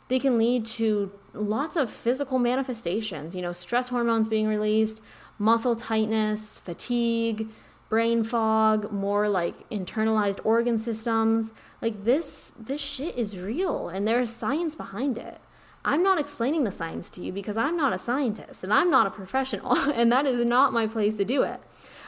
they 0.08 0.18
can 0.18 0.36
lead 0.36 0.66
to 0.66 1.10
lots 1.32 1.76
of 1.76 1.90
physical 1.90 2.38
manifestations, 2.38 3.34
you 3.34 3.40
know, 3.40 3.52
stress 3.52 3.88
hormones 3.88 4.28
being 4.28 4.46
released, 4.46 5.00
muscle 5.38 5.74
tightness, 5.74 6.58
fatigue, 6.58 7.48
brain 7.88 8.22
fog, 8.22 8.92
more 8.92 9.28
like 9.28 9.68
internalized 9.70 10.40
organ 10.44 10.76
systems. 10.76 11.54
Like 11.80 12.04
this 12.04 12.52
this 12.58 12.80
shit 12.80 13.16
is 13.16 13.38
real 13.38 13.88
and 13.88 14.06
there's 14.06 14.30
science 14.30 14.74
behind 14.74 15.16
it. 15.16 15.40
I'm 15.84 16.02
not 16.02 16.18
explaining 16.18 16.64
the 16.64 16.72
science 16.72 17.10
to 17.10 17.20
you 17.20 17.32
because 17.32 17.56
I'm 17.56 17.76
not 17.76 17.92
a 17.92 17.98
scientist 17.98 18.64
and 18.64 18.72
I'm 18.72 18.90
not 18.90 19.06
a 19.06 19.10
professional, 19.10 19.76
and 19.92 20.10
that 20.12 20.26
is 20.26 20.44
not 20.44 20.72
my 20.72 20.86
place 20.86 21.16
to 21.18 21.24
do 21.24 21.42
it. 21.42 21.60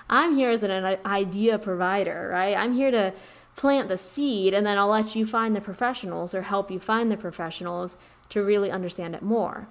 I'm 0.08 0.36
here 0.36 0.50
as 0.50 0.62
an 0.62 0.98
idea 1.04 1.58
provider, 1.58 2.28
right? 2.32 2.56
I'm 2.56 2.74
here 2.74 2.90
to 2.90 3.12
plant 3.56 3.88
the 3.88 3.96
seed 3.96 4.54
and 4.54 4.64
then 4.64 4.78
I'll 4.78 4.88
let 4.88 5.16
you 5.16 5.26
find 5.26 5.56
the 5.56 5.60
professionals 5.60 6.34
or 6.34 6.42
help 6.42 6.70
you 6.70 6.78
find 6.78 7.10
the 7.10 7.16
professionals 7.16 7.96
to 8.28 8.42
really 8.42 8.70
understand 8.70 9.14
it 9.14 9.22
more. 9.22 9.66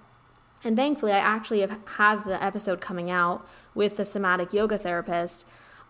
And 0.63 0.76
thankfully, 0.76 1.12
I 1.12 1.20
actually 1.20 1.62
have, 1.62 2.26
the 2.26 2.44
episode 2.44 2.82
coming 2.82 3.12
out 3.12 3.48
with 3.76 3.98
the 3.98 4.06
somatic 4.06 4.52
yoga 4.52 4.78
therapist 4.78 5.46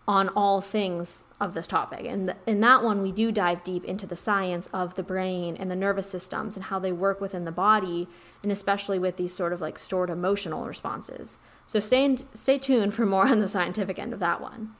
on 0.08 0.28
all 0.30 0.60
things 0.60 1.26
of 1.40 1.54
this 1.54 1.66
topic. 1.66 2.06
And 2.06 2.34
in 2.46 2.60
that 2.60 2.84
one, 2.84 3.02
we 3.02 3.10
do 3.10 3.32
dive 3.32 3.64
deep 3.64 3.84
into 3.84 4.06
the 4.06 4.14
science 4.14 4.68
of 4.72 4.94
the 4.94 5.02
brain 5.02 5.56
and 5.56 5.70
the 5.70 5.76
nervous 5.76 6.08
systems 6.08 6.54
and 6.54 6.66
how 6.66 6.78
they 6.78 6.92
work 6.92 7.20
within 7.20 7.44
the 7.44 7.50
body, 7.50 8.08
and 8.42 8.52
especially 8.52 8.98
with 9.00 9.16
these 9.16 9.34
sort 9.34 9.52
of 9.52 9.60
like 9.60 9.78
stored 9.78 10.10
emotional 10.10 10.64
responses. 10.64 11.38
So 11.66 11.80
stay, 11.80 12.04
in, 12.04 12.18
stay 12.34 12.58
tuned 12.58 12.94
for 12.94 13.04
more 13.04 13.26
on 13.26 13.40
the 13.40 13.48
scientific 13.48 13.98
end 13.98 14.12
of 14.12 14.20
that 14.20 14.40
one. 14.40 14.70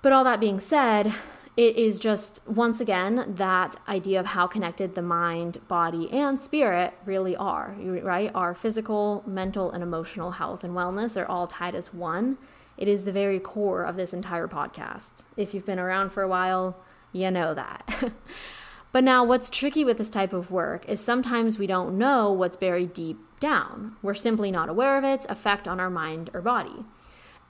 But 0.00 0.12
all 0.12 0.24
that 0.24 0.40
being 0.40 0.60
said, 0.60 1.14
it 1.58 1.76
is 1.76 1.98
just 1.98 2.40
once 2.46 2.80
again 2.80 3.34
that 3.36 3.76
idea 3.86 4.18
of 4.18 4.24
how 4.24 4.46
connected 4.46 4.94
the 4.94 5.02
mind, 5.02 5.58
body, 5.68 6.10
and 6.10 6.40
spirit 6.40 6.94
really 7.04 7.36
are, 7.36 7.76
right? 7.78 8.30
Our 8.34 8.54
physical, 8.54 9.22
mental, 9.26 9.70
and 9.70 9.82
emotional 9.82 10.30
health 10.30 10.64
and 10.64 10.74
wellness 10.74 11.20
are 11.20 11.26
all 11.26 11.46
tied 11.46 11.74
as 11.74 11.92
one 11.92 12.38
it 12.80 12.88
is 12.88 13.04
the 13.04 13.12
very 13.12 13.38
core 13.38 13.84
of 13.84 13.96
this 13.96 14.14
entire 14.14 14.48
podcast. 14.48 15.26
If 15.36 15.52
you've 15.54 15.66
been 15.66 15.78
around 15.78 16.10
for 16.10 16.22
a 16.22 16.28
while, 16.28 16.76
you 17.12 17.30
know 17.30 17.52
that. 17.52 18.12
but 18.92 19.04
now, 19.04 19.22
what's 19.22 19.50
tricky 19.50 19.84
with 19.84 19.98
this 19.98 20.10
type 20.10 20.32
of 20.32 20.50
work 20.50 20.88
is 20.88 21.00
sometimes 21.00 21.58
we 21.58 21.66
don't 21.66 21.98
know 21.98 22.32
what's 22.32 22.56
buried 22.56 22.94
deep 22.94 23.18
down. 23.38 23.96
We're 24.02 24.14
simply 24.14 24.50
not 24.50 24.70
aware 24.70 24.96
of 24.96 25.04
its 25.04 25.26
effect 25.26 25.68
on 25.68 25.78
our 25.78 25.90
mind 25.90 26.30
or 26.32 26.40
body. 26.40 26.84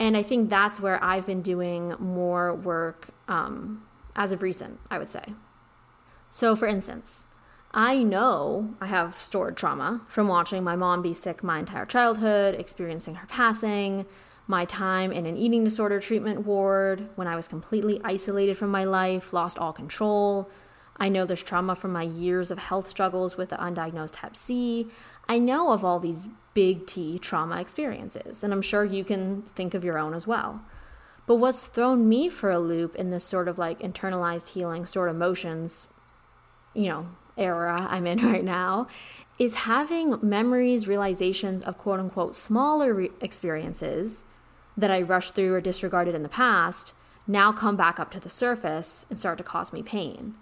And 0.00 0.16
I 0.16 0.22
think 0.22 0.50
that's 0.50 0.80
where 0.80 1.02
I've 1.02 1.26
been 1.26 1.42
doing 1.42 1.94
more 1.98 2.54
work 2.54 3.10
um, 3.28 3.86
as 4.16 4.32
of 4.32 4.42
recent, 4.42 4.80
I 4.90 4.98
would 4.98 5.08
say. 5.08 5.24
So, 6.32 6.56
for 6.56 6.66
instance, 6.66 7.26
I 7.72 8.02
know 8.02 8.74
I 8.80 8.86
have 8.86 9.14
stored 9.14 9.56
trauma 9.56 10.02
from 10.08 10.26
watching 10.26 10.64
my 10.64 10.74
mom 10.74 11.02
be 11.02 11.14
sick 11.14 11.44
my 11.44 11.60
entire 11.60 11.86
childhood, 11.86 12.54
experiencing 12.54 13.16
her 13.16 13.26
passing, 13.28 14.06
my 14.50 14.64
time 14.64 15.12
in 15.12 15.26
an 15.26 15.36
eating 15.36 15.62
disorder 15.62 16.00
treatment 16.00 16.44
ward 16.44 17.08
when 17.14 17.28
I 17.28 17.36
was 17.36 17.46
completely 17.46 18.00
isolated 18.04 18.58
from 18.58 18.70
my 18.70 18.82
life, 18.84 19.32
lost 19.32 19.56
all 19.56 19.72
control. 19.72 20.50
I 20.96 21.08
know 21.08 21.24
there's 21.24 21.42
trauma 21.42 21.76
from 21.76 21.92
my 21.92 22.02
years 22.02 22.50
of 22.50 22.58
health 22.58 22.88
struggles 22.88 23.36
with 23.36 23.50
the 23.50 23.56
undiagnosed 23.56 24.16
hep 24.16 24.36
C. 24.36 24.88
I 25.28 25.38
know 25.38 25.70
of 25.72 25.84
all 25.84 26.00
these 26.00 26.26
big 26.52 26.86
T 26.86 27.18
trauma 27.20 27.60
experiences, 27.60 28.42
and 28.42 28.52
I'm 28.52 28.60
sure 28.60 28.84
you 28.84 29.04
can 29.04 29.42
think 29.54 29.72
of 29.72 29.84
your 29.84 29.96
own 29.96 30.14
as 30.14 30.26
well. 30.26 30.60
But 31.26 31.36
what's 31.36 31.68
thrown 31.68 32.08
me 32.08 32.28
for 32.28 32.50
a 32.50 32.58
loop 32.58 32.96
in 32.96 33.10
this 33.10 33.24
sort 33.24 33.46
of 33.46 33.56
like 33.56 33.78
internalized 33.78 34.48
healing 34.48 34.84
sort 34.84 35.08
of 35.08 35.14
emotions, 35.14 35.86
you 36.74 36.88
know, 36.88 37.06
era 37.38 37.86
I'm 37.88 38.06
in 38.06 38.18
right 38.32 38.44
now 38.44 38.88
is 39.38 39.54
having 39.54 40.18
memories, 40.22 40.88
realizations 40.88 41.62
of 41.62 41.78
quote 41.78 42.00
unquote 42.00 42.34
smaller 42.34 42.92
re- 42.92 43.10
experiences 43.20 44.24
that 44.76 44.90
I 44.90 45.02
rushed 45.02 45.34
through 45.34 45.54
or 45.54 45.60
disregarded 45.60 46.14
in 46.14 46.22
the 46.22 46.28
past 46.28 46.94
now 47.26 47.52
come 47.52 47.76
back 47.76 48.00
up 48.00 48.10
to 48.10 48.20
the 48.20 48.28
surface 48.28 49.06
and 49.08 49.18
start 49.18 49.38
to 49.38 49.44
cause 49.44 49.72
me 49.72 49.82
pain. 49.82 50.34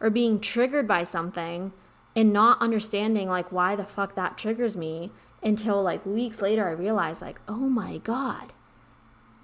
Or 0.00 0.10
being 0.10 0.40
triggered 0.40 0.86
by 0.86 1.04
something 1.04 1.72
and 2.14 2.32
not 2.32 2.60
understanding 2.60 3.28
like 3.28 3.52
why 3.52 3.76
the 3.76 3.84
fuck 3.84 4.14
that 4.14 4.36
triggers 4.36 4.76
me 4.76 5.10
until 5.42 5.82
like 5.82 6.04
weeks 6.04 6.42
later 6.42 6.68
I 6.68 6.72
realize 6.72 7.22
like, 7.22 7.40
oh 7.48 7.54
my 7.56 7.98
God, 7.98 8.52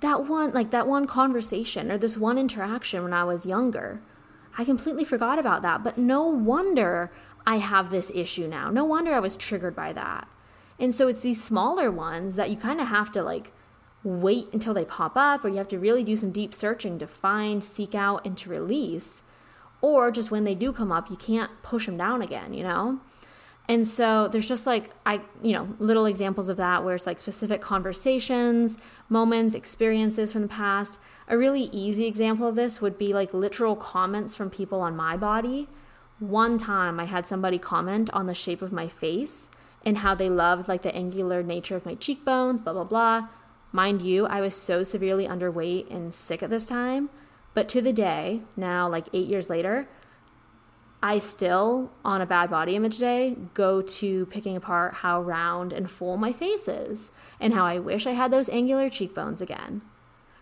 that 0.01 0.27
one, 0.27 0.53
like 0.53 0.71
that 0.71 0.87
one 0.87 1.07
conversation 1.07 1.91
or 1.91 1.97
this 1.97 2.17
one 2.17 2.37
interaction 2.37 3.03
when 3.03 3.15
I 3.15 3.25
was 3.25 3.47
younger, 3.47 4.03
I 4.59 4.65
completely 4.65 5.05
forgot 5.05 5.39
about 5.39 5.63
that. 5.63 5.83
But 5.83 5.97
no 5.97 6.27
wonder 6.27 7.11
I 7.47 7.57
have 7.57 7.91
this 7.91 8.13
issue 8.15 8.49
now. 8.49 8.71
No 8.71 8.85
wonder 8.85 9.15
I 9.15 9.21
was 9.21 9.37
triggered 9.37 9.75
by 9.75 9.93
that. 9.95 10.29
And 10.79 10.95
so 10.95 11.09
it's 11.09 11.21
these 11.21 11.43
smaller 11.43 11.91
ones 11.91 12.37
that 12.37 12.51
you 12.51 12.57
kind 12.57 12.81
of 12.81 12.89
have 12.89 13.11
to 13.13 13.23
like 13.23 13.53
wait 14.05 14.49
until 14.53 14.75
they 14.75 14.85
pop 14.85 15.17
up, 15.17 15.45
or 15.45 15.49
you 15.49 15.57
have 15.57 15.69
to 15.69 15.79
really 15.79 16.03
do 16.03 16.17
some 16.17 16.33
deep 16.33 16.55
searching 16.55 16.99
to 16.99 17.07
find, 17.07 17.63
seek 17.63 17.95
out, 17.95 18.27
and 18.27 18.37
to 18.39 18.51
release. 18.51 19.23
Or 19.81 20.11
just 20.11 20.31
when 20.31 20.45
they 20.45 20.55
do 20.55 20.73
come 20.73 20.93
up, 20.93 21.11
you 21.11 21.17
can't 21.17 21.51
push 21.63 21.87
them 21.87 21.97
down 21.97 22.23
again, 22.23 22.55
you 22.55 22.63
know? 22.63 23.01
And 23.69 23.87
so 23.87 24.29
there's 24.29 24.49
just 24.49 24.67
like 24.67 24.91
I, 25.07 25.21
you 25.43 25.53
know, 25.53 25.69
little 25.79 26.07
examples 26.07 26.49
of 26.49 26.57
that 26.57 26.85
where 26.85 26.95
it's 26.95 27.07
like 27.07 27.19
specific 27.19 27.61
conversations, 27.61 28.79
moments, 29.09 29.55
experiences 29.55 30.33
from 30.33 30.43
the 30.43 30.49
past. 30.49 30.99
A 31.29 31.39
really 31.39 31.71
easy 31.73 32.07
example 32.07 32.49
of 32.49 32.57
this 32.57 32.81
would 32.81 32.99
be 32.99 33.13
like 33.13 33.33
literal 33.33 33.77
comments 33.77 34.35
from 34.35 34.51
people 34.51 34.81
on 34.81 34.97
my 34.97 35.17
body. 35.17 35.69
One 36.19 36.59
time 36.59 36.99
I 36.99 37.05
had 37.05 37.27
somebody 37.27 37.59
comment 37.59 38.11
on 38.13 38.27
the 38.27 38.35
shape 38.35 38.63
of 38.63 38.73
my 38.73 38.89
face 38.89 39.49
and 39.85 39.99
how 39.99 40.15
they 40.15 40.29
loved 40.29 40.69
like 40.69 40.83
the 40.83 40.95
angular 40.95 41.43
nature 41.43 41.77
of 41.77 41.87
my 41.87 41.95
cheekbones, 41.95 42.61
blah 42.61 42.73
blah 42.73 42.85
blah. 42.85 43.29
Mind 43.73 44.03
you, 44.03 44.27
I 44.27 44.41
was 44.41 44.55
so 44.55 44.83
severely 44.83 45.27
underweight 45.27 45.91
and 45.91 46.13
sick 46.13 46.43
at 46.43 46.51
this 46.51 46.67
time, 46.67 47.09
but 47.55 47.69
to 47.71 47.81
the 47.81 47.93
day, 47.93 48.43
now 48.57 48.89
like 48.89 49.09
8 49.13 49.27
years 49.27 49.49
later, 49.49 49.89
I 51.03 51.19
still, 51.19 51.91
on 52.05 52.21
a 52.21 52.27
bad 52.27 52.49
body 52.49 52.77
image 52.77 52.99
day, 52.99 53.37
go 53.55 53.83
to 53.83 54.27
picking 54.27 54.57
apart 54.57 54.95
how 54.95 55.21
round 55.21 55.73
and 55.73 55.91
full 55.91 56.17
my 56.17 56.33
face 56.33 56.69
is 56.69 57.11
and 57.41 57.53
how 57.55 57.65
I 57.65 57.81
wish 57.81 58.07
I 58.07 58.13
had 58.13 58.31
those 58.31 58.49
angular 58.49 58.89
cheekbones 58.89 59.41
again. 59.41 59.83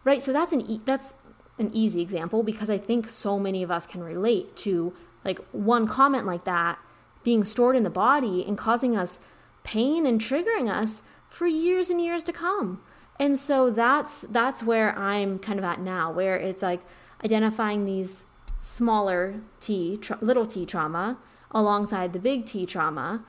Right? 0.04 0.20
So 0.20 0.32
that's 0.32 0.52
an 0.52 0.60
e- 0.62 0.82
that's 0.84 1.14
an 1.58 1.70
easy 1.72 2.02
example 2.02 2.42
because 2.42 2.68
I 2.68 2.76
think 2.76 3.08
so 3.08 3.38
many 3.38 3.62
of 3.62 3.70
us 3.70 3.86
can 3.86 4.02
relate 4.02 4.54
to 4.56 4.92
like 5.24 5.38
one 5.52 5.86
comment 5.86 6.26
like 6.26 6.44
that 6.44 6.78
being 7.22 7.44
stored 7.44 7.76
in 7.76 7.82
the 7.82 7.90
body 7.90 8.44
and 8.46 8.58
causing 8.58 8.96
us 8.96 9.18
pain 9.62 10.04
and 10.06 10.20
triggering 10.20 10.70
us 10.70 11.02
for 11.28 11.46
years 11.46 11.88
and 11.90 12.00
years 12.00 12.24
to 12.24 12.32
come. 12.32 12.82
And 13.20 13.38
so 13.38 13.70
that's 13.70 14.22
that's 14.22 14.62
where 14.62 14.98
I'm 14.98 15.38
kind 15.38 15.58
of 15.58 15.64
at 15.64 15.78
now 15.78 16.10
where 16.10 16.36
it's 16.36 16.62
like 16.62 16.80
identifying 17.22 17.84
these 17.84 18.24
smaller 18.60 19.42
T, 19.60 19.98
tra- 19.98 20.18
little 20.22 20.46
t 20.46 20.64
trauma 20.64 21.18
alongside 21.50 22.14
the 22.14 22.18
big 22.18 22.46
T 22.46 22.64
trauma 22.64 23.22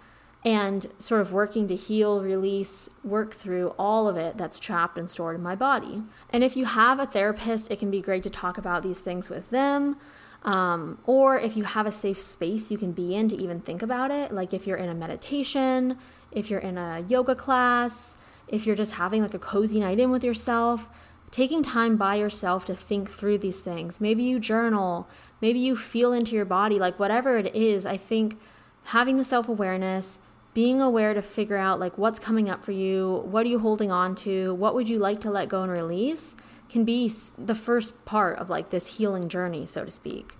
and 0.46 0.88
sort 0.98 1.20
of 1.20 1.34
working 1.34 1.68
to 1.68 1.76
heal, 1.76 2.24
release, 2.24 2.90
work 3.04 3.34
through 3.34 3.76
all 3.78 4.08
of 4.08 4.16
it 4.16 4.38
that's 4.38 4.60
trapped 4.60 4.98
and 4.98 5.10
stored 5.10 5.36
in 5.36 5.44
my 5.44 5.56
body. 5.56 6.02
And 6.32 6.42
if 6.44 6.56
you 6.56 6.66
have 6.66 7.00
a 7.00 7.06
therapist, 7.06 7.70
it 7.70 7.78
can 7.78 7.92
be 7.92 8.02
great 8.02 8.24
to 8.24 8.30
talk 8.30 8.58
about 8.58 8.84
these 8.84 9.02
things 9.02 9.30
with 9.30 9.50
them. 9.50 9.98
Um, 10.44 10.98
or 11.06 11.38
if 11.38 11.56
you 11.58 11.66
have 11.66 11.86
a 11.86 11.92
safe 11.92 12.18
space 12.18 12.72
you 12.72 12.78
can 12.78 12.94
be 12.94 13.14
in 13.14 13.30
to 13.30 13.36
even 13.36 13.60
think 13.60 13.84
about 13.84 14.10
it, 14.10 14.32
like 14.32 14.54
if 14.54 14.66
you're 14.66 14.78
in 14.78 14.90
a 14.90 14.96
meditation, 14.96 15.98
if 16.32 16.50
you're 16.50 16.62
in 16.62 16.78
a 16.78 17.04
yoga 17.08 17.36
class, 17.36 18.16
if 18.52 18.66
you're 18.66 18.76
just 18.76 18.94
having 18.94 19.22
like 19.22 19.34
a 19.34 19.40
cozy 19.40 19.80
night 19.80 20.00
in 20.00 20.12
with 20.12 20.24
yourself, 20.24 20.90
taking 21.32 21.64
time 21.64 21.96
by 21.96 22.16
yourself 22.16 22.66
to 22.66 22.76
think 22.76 23.10
through 23.10 23.38
these 23.38 23.62
things. 23.62 24.02
Maybe 24.02 24.24
you 24.24 24.40
journal, 24.40 25.08
maybe 25.40 25.60
you 25.60 25.76
feel 25.76 26.14
into 26.14 26.36
your 26.36 26.46
body, 26.46 26.78
like 26.78 27.00
whatever 27.00 27.38
it 27.38 27.56
is. 27.56 27.86
I 27.86 27.98
think 27.98 28.40
having 28.84 29.18
the 29.18 29.26
self 29.26 29.48
awareness, 29.48 30.20
being 30.54 30.82
aware 30.82 31.14
to 31.14 31.22
figure 31.22 31.58
out 31.58 31.80
like 31.80 31.98
what's 31.98 32.20
coming 32.20 32.50
up 32.50 32.64
for 32.64 32.74
you, 32.74 33.24
what 33.26 33.46
are 33.46 33.50
you 33.50 33.60
holding 33.60 33.92
on 33.92 34.16
to, 34.16 34.54
what 34.56 34.76
would 34.76 34.90
you 34.90 35.00
like 35.00 35.22
to 35.22 35.32
let 35.32 35.48
go 35.50 35.64
and 35.64 35.72
release 35.72 36.36
can 36.70 36.86
be 36.86 37.12
the 37.38 37.56
first 37.56 38.06
part 38.06 38.38
of 38.38 38.50
like 38.50 38.70
this 38.70 38.98
healing 38.98 39.28
journey, 39.28 39.66
so 39.66 39.84
to 39.86 39.92
speak. 39.92 40.36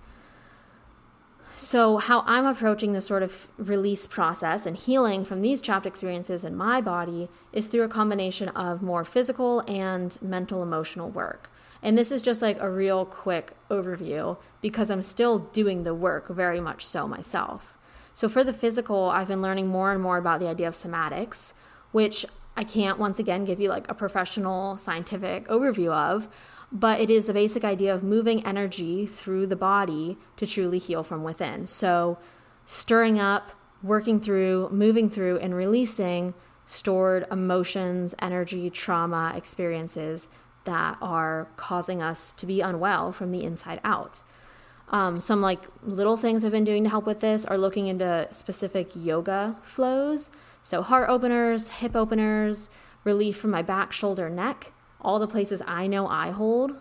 So, 1.62 1.98
how 1.98 2.24
I'm 2.26 2.44
approaching 2.44 2.92
this 2.92 3.06
sort 3.06 3.22
of 3.22 3.46
release 3.56 4.08
process 4.08 4.66
and 4.66 4.76
healing 4.76 5.24
from 5.24 5.42
these 5.42 5.60
trapped 5.60 5.86
experiences 5.86 6.42
in 6.42 6.56
my 6.56 6.80
body 6.80 7.28
is 7.52 7.68
through 7.68 7.84
a 7.84 7.88
combination 7.88 8.48
of 8.48 8.82
more 8.82 9.04
physical 9.04 9.60
and 9.68 10.20
mental 10.20 10.64
emotional 10.64 11.08
work. 11.08 11.52
And 11.80 11.96
this 11.96 12.10
is 12.10 12.20
just 12.20 12.42
like 12.42 12.60
a 12.60 12.68
real 12.68 13.06
quick 13.06 13.52
overview 13.70 14.38
because 14.60 14.90
I'm 14.90 15.02
still 15.02 15.38
doing 15.38 15.84
the 15.84 15.94
work 15.94 16.26
very 16.30 16.60
much 16.60 16.84
so 16.84 17.06
myself. 17.06 17.78
So, 18.12 18.28
for 18.28 18.42
the 18.42 18.52
physical, 18.52 19.10
I've 19.10 19.28
been 19.28 19.40
learning 19.40 19.68
more 19.68 19.92
and 19.92 20.02
more 20.02 20.18
about 20.18 20.40
the 20.40 20.48
idea 20.48 20.66
of 20.66 20.74
somatics, 20.74 21.52
which 21.92 22.26
I 22.56 22.64
can't 22.64 22.98
once 22.98 23.20
again 23.20 23.44
give 23.44 23.60
you 23.60 23.68
like 23.68 23.88
a 23.88 23.94
professional 23.94 24.76
scientific 24.78 25.46
overview 25.46 25.92
of, 25.92 26.26
but 26.72 27.00
it 27.00 27.10
is 27.10 27.26
the 27.26 27.34
basic 27.34 27.64
idea 27.64 27.94
of 27.94 28.02
moving 28.02 28.44
energy 28.46 29.06
through 29.06 29.46
the 29.46 29.56
body 29.56 30.16
to 30.36 30.46
truly 30.46 30.78
heal 30.78 31.02
from 31.02 31.22
within. 31.22 31.66
So, 31.66 32.18
stirring 32.64 33.20
up, 33.20 33.52
working 33.82 34.18
through, 34.18 34.70
moving 34.72 35.10
through, 35.10 35.38
and 35.38 35.54
releasing 35.54 36.32
stored 36.64 37.26
emotions, 37.30 38.14
energy, 38.20 38.70
trauma, 38.70 39.34
experiences 39.36 40.28
that 40.64 40.96
are 41.02 41.48
causing 41.56 42.00
us 42.00 42.32
to 42.32 42.46
be 42.46 42.62
unwell 42.62 43.12
from 43.12 43.32
the 43.32 43.44
inside 43.44 43.80
out. 43.84 44.22
Um, 44.88 45.20
some 45.20 45.42
like 45.42 45.60
little 45.82 46.16
things 46.16 46.44
I've 46.44 46.52
been 46.52 46.64
doing 46.64 46.84
to 46.84 46.90
help 46.90 47.06
with 47.06 47.20
this 47.20 47.44
are 47.44 47.58
looking 47.58 47.88
into 47.88 48.28
specific 48.30 48.90
yoga 48.94 49.56
flows. 49.62 50.30
So, 50.62 50.80
heart 50.80 51.10
openers, 51.10 51.68
hip 51.68 51.94
openers, 51.94 52.70
relief 53.04 53.36
from 53.36 53.50
my 53.50 53.60
back, 53.60 53.92
shoulder, 53.92 54.30
neck 54.30 54.72
all 55.02 55.18
the 55.18 55.26
places 55.26 55.62
I 55.66 55.86
know 55.86 56.06
I 56.06 56.30
hold. 56.30 56.72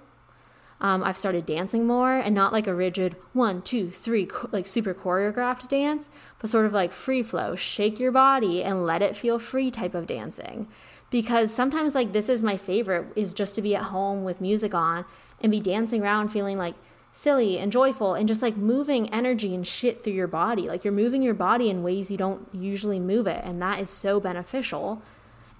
Um, 0.79 1.03
I've 1.03 1.17
started 1.17 1.45
dancing 1.45 1.85
more 1.85 2.17
and 2.17 2.33
not 2.33 2.53
like 2.53 2.65
a 2.65 2.73
rigid 2.73 3.15
one, 3.33 3.61
two, 3.61 3.91
three, 3.91 4.27
like 4.51 4.65
super 4.65 4.95
choreographed 4.95 5.67
dance, 5.67 6.09
but 6.39 6.49
sort 6.49 6.65
of 6.65 6.73
like 6.73 6.91
free 6.91 7.21
flow, 7.21 7.55
shake 7.55 7.99
your 7.99 8.11
body 8.11 8.63
and 8.63 8.85
let 8.85 9.03
it 9.03 9.15
feel 9.15 9.37
free 9.37 9.69
type 9.69 9.93
of 9.93 10.07
dancing. 10.07 10.67
Because 11.11 11.53
sometimes, 11.53 11.93
like, 11.93 12.13
this 12.13 12.29
is 12.29 12.41
my 12.41 12.57
favorite, 12.57 13.07
is 13.15 13.33
just 13.33 13.53
to 13.55 13.61
be 13.61 13.75
at 13.75 13.83
home 13.83 14.23
with 14.23 14.41
music 14.41 14.73
on 14.73 15.05
and 15.41 15.51
be 15.51 15.59
dancing 15.59 16.01
around 16.01 16.29
feeling 16.29 16.57
like 16.57 16.75
silly 17.13 17.59
and 17.59 17.71
joyful 17.71 18.13
and 18.13 18.27
just 18.27 18.41
like 18.41 18.55
moving 18.55 19.13
energy 19.13 19.53
and 19.53 19.67
shit 19.67 20.03
through 20.03 20.13
your 20.13 20.27
body. 20.27 20.63
Like, 20.63 20.83
you're 20.83 20.93
moving 20.93 21.21
your 21.21 21.33
body 21.33 21.69
in 21.69 21.83
ways 21.83 22.09
you 22.09 22.17
don't 22.17 22.47
usually 22.53 22.99
move 22.99 23.27
it. 23.27 23.43
And 23.43 23.61
that 23.61 23.81
is 23.81 23.89
so 23.89 24.19
beneficial. 24.19 25.01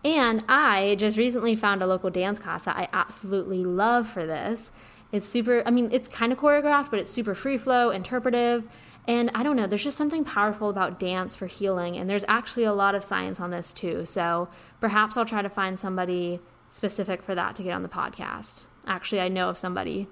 And 0.04 0.44
I 0.48 0.96
just 0.98 1.18
recently 1.18 1.56
found 1.56 1.84
a 1.84 1.88
local 1.88 2.10
dance 2.10 2.40
class 2.40 2.64
that 2.64 2.76
I 2.76 2.90
absolutely 2.92 3.64
love 3.64 4.08
for 4.08 4.26
this. 4.26 4.72
It's 5.12 5.28
super, 5.28 5.62
I 5.66 5.72
mean, 5.72 5.90
it's 5.92 6.08
kind 6.08 6.32
of 6.32 6.40
choreographed, 6.40 6.90
but 6.90 7.00
it's 7.00 7.12
super 7.12 7.36
free 7.36 7.58
flow, 7.58 7.90
interpretive. 7.90 8.68
And 9.08 9.30
I 9.36 9.44
don't 9.44 9.56
know, 9.56 9.68
there's 9.68 9.84
just 9.84 9.98
something 9.98 10.24
powerful 10.24 10.70
about 10.70 11.00
dance 11.00 11.36
for 11.36 11.48
healing. 11.48 11.98
And 11.98 12.10
there's 12.10 12.26
actually 12.28 12.64
a 12.64 12.74
lot 12.74 12.96
of 12.96 13.04
science 13.04 13.40
on 13.40 13.52
this 13.52 13.74
too. 13.74 14.06
So 14.06 14.48
perhaps 14.80 15.18
I'll 15.18 15.26
try 15.26 15.42
to 15.42 15.50
find 15.50 15.78
somebody 15.78 16.40
specific 16.70 17.22
for 17.22 17.36
that 17.36 17.56
to 17.58 17.64
get 17.64 17.74
on 17.74 17.84
the 17.84 17.90
podcast. 17.90 18.66
Actually, 18.88 19.22
I 19.22 19.28
know 19.28 19.50
of 19.50 19.58
somebody 19.58 20.08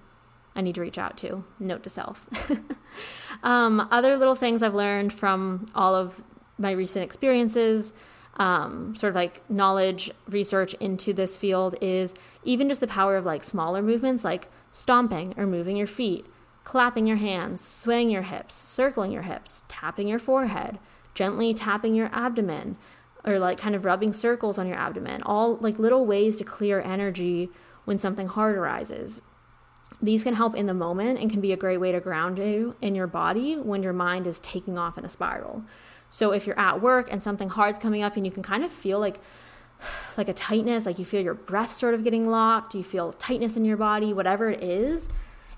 I 0.56 0.62
need 0.62 0.76
to 0.76 0.82
reach 0.82 0.98
out 0.98 1.18
to. 1.20 1.44
Note 1.60 1.84
to 1.84 1.90
self. 1.90 2.28
um, 3.44 3.88
other 3.92 4.18
little 4.18 4.36
things 4.36 4.62
I've 4.62 4.76
learned 4.76 5.14
from 5.14 5.68
all 5.74 5.96
of 5.96 6.22
my 6.58 6.72
recent 6.72 7.06
experiences 7.06 7.94
um, 8.40 8.96
sort 8.96 9.10
of 9.10 9.16
like 9.16 9.48
knowledge 9.50 10.10
research 10.30 10.74
into 10.76 11.14
this 11.14 11.36
field 11.36 11.76
is 11.82 12.14
even 12.44 12.70
just 12.70 12.82
the 12.82 12.88
power 12.88 13.18
of 13.18 13.26
like 13.26 13.44
smaller 13.44 13.82
movements 13.82 14.24
like 14.24 14.48
stomping 14.72 15.34
or 15.38 15.46
moving 15.46 15.76
your 15.76 15.88
feet, 15.88 16.26
clapping 16.64 17.06
your 17.06 17.18
hands, 17.18 17.62
swaying 17.62 18.10
your 18.10 18.22
hips, 18.22 18.56
circling 18.56 19.12
your 19.12 19.24
hips, 19.24 19.64
tapping 19.68 20.08
your 20.08 20.20
forehead, 20.20 20.80
gently 21.14 21.54
tapping 21.54 21.94
your 21.94 22.10
abdomen, 22.14 22.78
or 23.26 23.40
like 23.40 23.58
kind 23.58 23.76
of 23.76 23.84
rubbing 23.84 24.14
circles 24.14 24.58
on 24.58 24.68
your 24.68 24.78
abdomen. 24.78 25.22
All 25.24 25.58
like 25.58 25.78
little 25.78 26.06
ways 26.06 26.38
to 26.38 26.46
clear 26.46 26.80
energy 26.80 27.50
when 27.84 27.98
something 27.98 28.28
hard 28.28 28.56
arises. 28.56 29.22
These 30.02 30.24
can 30.24 30.36
help 30.36 30.56
in 30.56 30.66
the 30.66 30.74
moment 30.74 31.20
and 31.20 31.30
can 31.30 31.42
be 31.42 31.52
a 31.52 31.58
great 31.58 31.80
way 31.80 31.92
to 31.92 32.00
ground 32.00 32.38
you 32.38 32.76
in 32.80 32.96
your 32.96 33.08
body 33.08 33.56
when 33.56 33.84
your 33.84 33.92
mind 33.92 34.28
is 34.28 34.40
taking 34.40 34.78
off 34.78 34.98
in 34.98 35.04
a 35.04 35.10
spiral. 35.10 35.64
So 36.10 36.32
if 36.32 36.48
you're 36.48 36.60
at 36.60 36.82
work 36.82 37.08
and 37.12 37.22
something 37.22 37.50
hard's 37.50 37.78
coming 37.78 38.04
up 38.04 38.16
and 38.18 38.26
you 38.26 38.32
can 38.32 38.44
kind 38.44 38.64
of 38.64 38.72
feel 38.72 39.00
like 39.00 39.20
like 40.18 40.28
a 40.28 40.34
tightness, 40.34 40.86
like 40.86 41.00
you 41.00 41.06
feel 41.06 41.22
your 41.22 41.34
breath 41.34 41.72
sort 41.72 41.94
of 41.94 42.04
getting 42.04 42.30
locked, 42.30 42.76
you 42.76 42.84
feel 42.84 43.14
tightness 43.14 43.56
in 43.56 43.66
your 43.66 43.78
body, 43.78 44.14
whatever 44.14 44.50
it 44.50 44.64
is, 44.64 45.10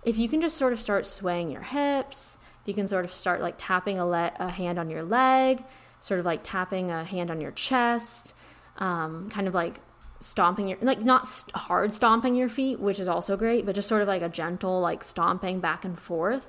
if 0.03 0.17
you 0.17 0.27
can 0.27 0.41
just 0.41 0.57
sort 0.57 0.73
of 0.73 0.81
start 0.81 1.05
swaying 1.05 1.51
your 1.51 1.61
hips, 1.61 2.37
if 2.61 2.67
you 2.67 2.73
can 2.73 2.87
sort 2.87 3.05
of 3.05 3.13
start 3.13 3.41
like 3.41 3.55
tapping 3.57 3.99
a, 3.99 4.05
le- 4.05 4.33
a 4.39 4.49
hand 4.49 4.79
on 4.79 4.89
your 4.89 5.03
leg, 5.03 5.63
sort 5.99 6.19
of 6.19 6.25
like 6.25 6.41
tapping 6.43 6.91
a 6.91 7.03
hand 7.03 7.29
on 7.29 7.39
your 7.39 7.51
chest, 7.51 8.33
um, 8.77 9.29
kind 9.29 9.47
of 9.47 9.53
like 9.53 9.79
stomping 10.19 10.67
your 10.67 10.77
like 10.81 11.01
not 11.01 11.27
st- 11.27 11.55
hard 11.55 11.91
stomping 11.91 12.35
your 12.35 12.47
feet 12.47 12.79
which 12.79 12.99
is 12.99 13.07
also 13.07 13.35
great 13.35 13.65
but 13.65 13.73
just 13.73 13.89
sort 13.89 14.03
of 14.03 14.07
like 14.07 14.21
a 14.21 14.29
gentle 14.29 14.79
like 14.79 15.03
stomping 15.03 15.59
back 15.59 15.83
and 15.83 15.97
forth 15.99 16.47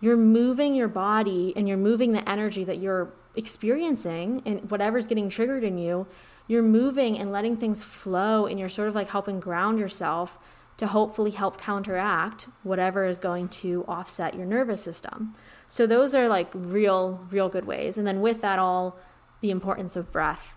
you're 0.00 0.16
moving 0.16 0.74
your 0.74 0.88
body 0.88 1.52
and 1.54 1.68
you're 1.68 1.76
moving 1.76 2.12
the 2.12 2.26
energy 2.26 2.64
that 2.64 2.78
you're 2.78 3.12
experiencing 3.36 4.42
and 4.44 4.70
whatever's 4.70 5.06
getting 5.06 5.28
triggered 5.28 5.64
in 5.64 5.78
you 5.78 6.06
you're 6.46 6.62
moving 6.62 7.18
and 7.18 7.32
letting 7.32 7.56
things 7.56 7.82
flow 7.82 8.46
and 8.46 8.60
you're 8.60 8.68
sort 8.68 8.88
of 8.88 8.94
like 8.94 9.08
helping 9.08 9.40
ground 9.40 9.78
yourself 9.78 10.38
to 10.76 10.86
hopefully 10.86 11.30
help 11.30 11.56
counteract 11.56 12.46
whatever 12.62 13.06
is 13.06 13.18
going 13.18 13.48
to 13.48 13.84
offset 13.86 14.34
your 14.34 14.46
nervous 14.46 14.82
system 14.82 15.34
so 15.68 15.86
those 15.86 16.14
are 16.14 16.28
like 16.28 16.48
real 16.54 17.26
real 17.30 17.48
good 17.48 17.64
ways 17.64 17.98
and 17.98 18.06
then 18.06 18.20
with 18.20 18.40
that 18.40 18.58
all 18.58 18.98
the 19.40 19.50
importance 19.50 19.96
of 19.96 20.10
breath 20.12 20.56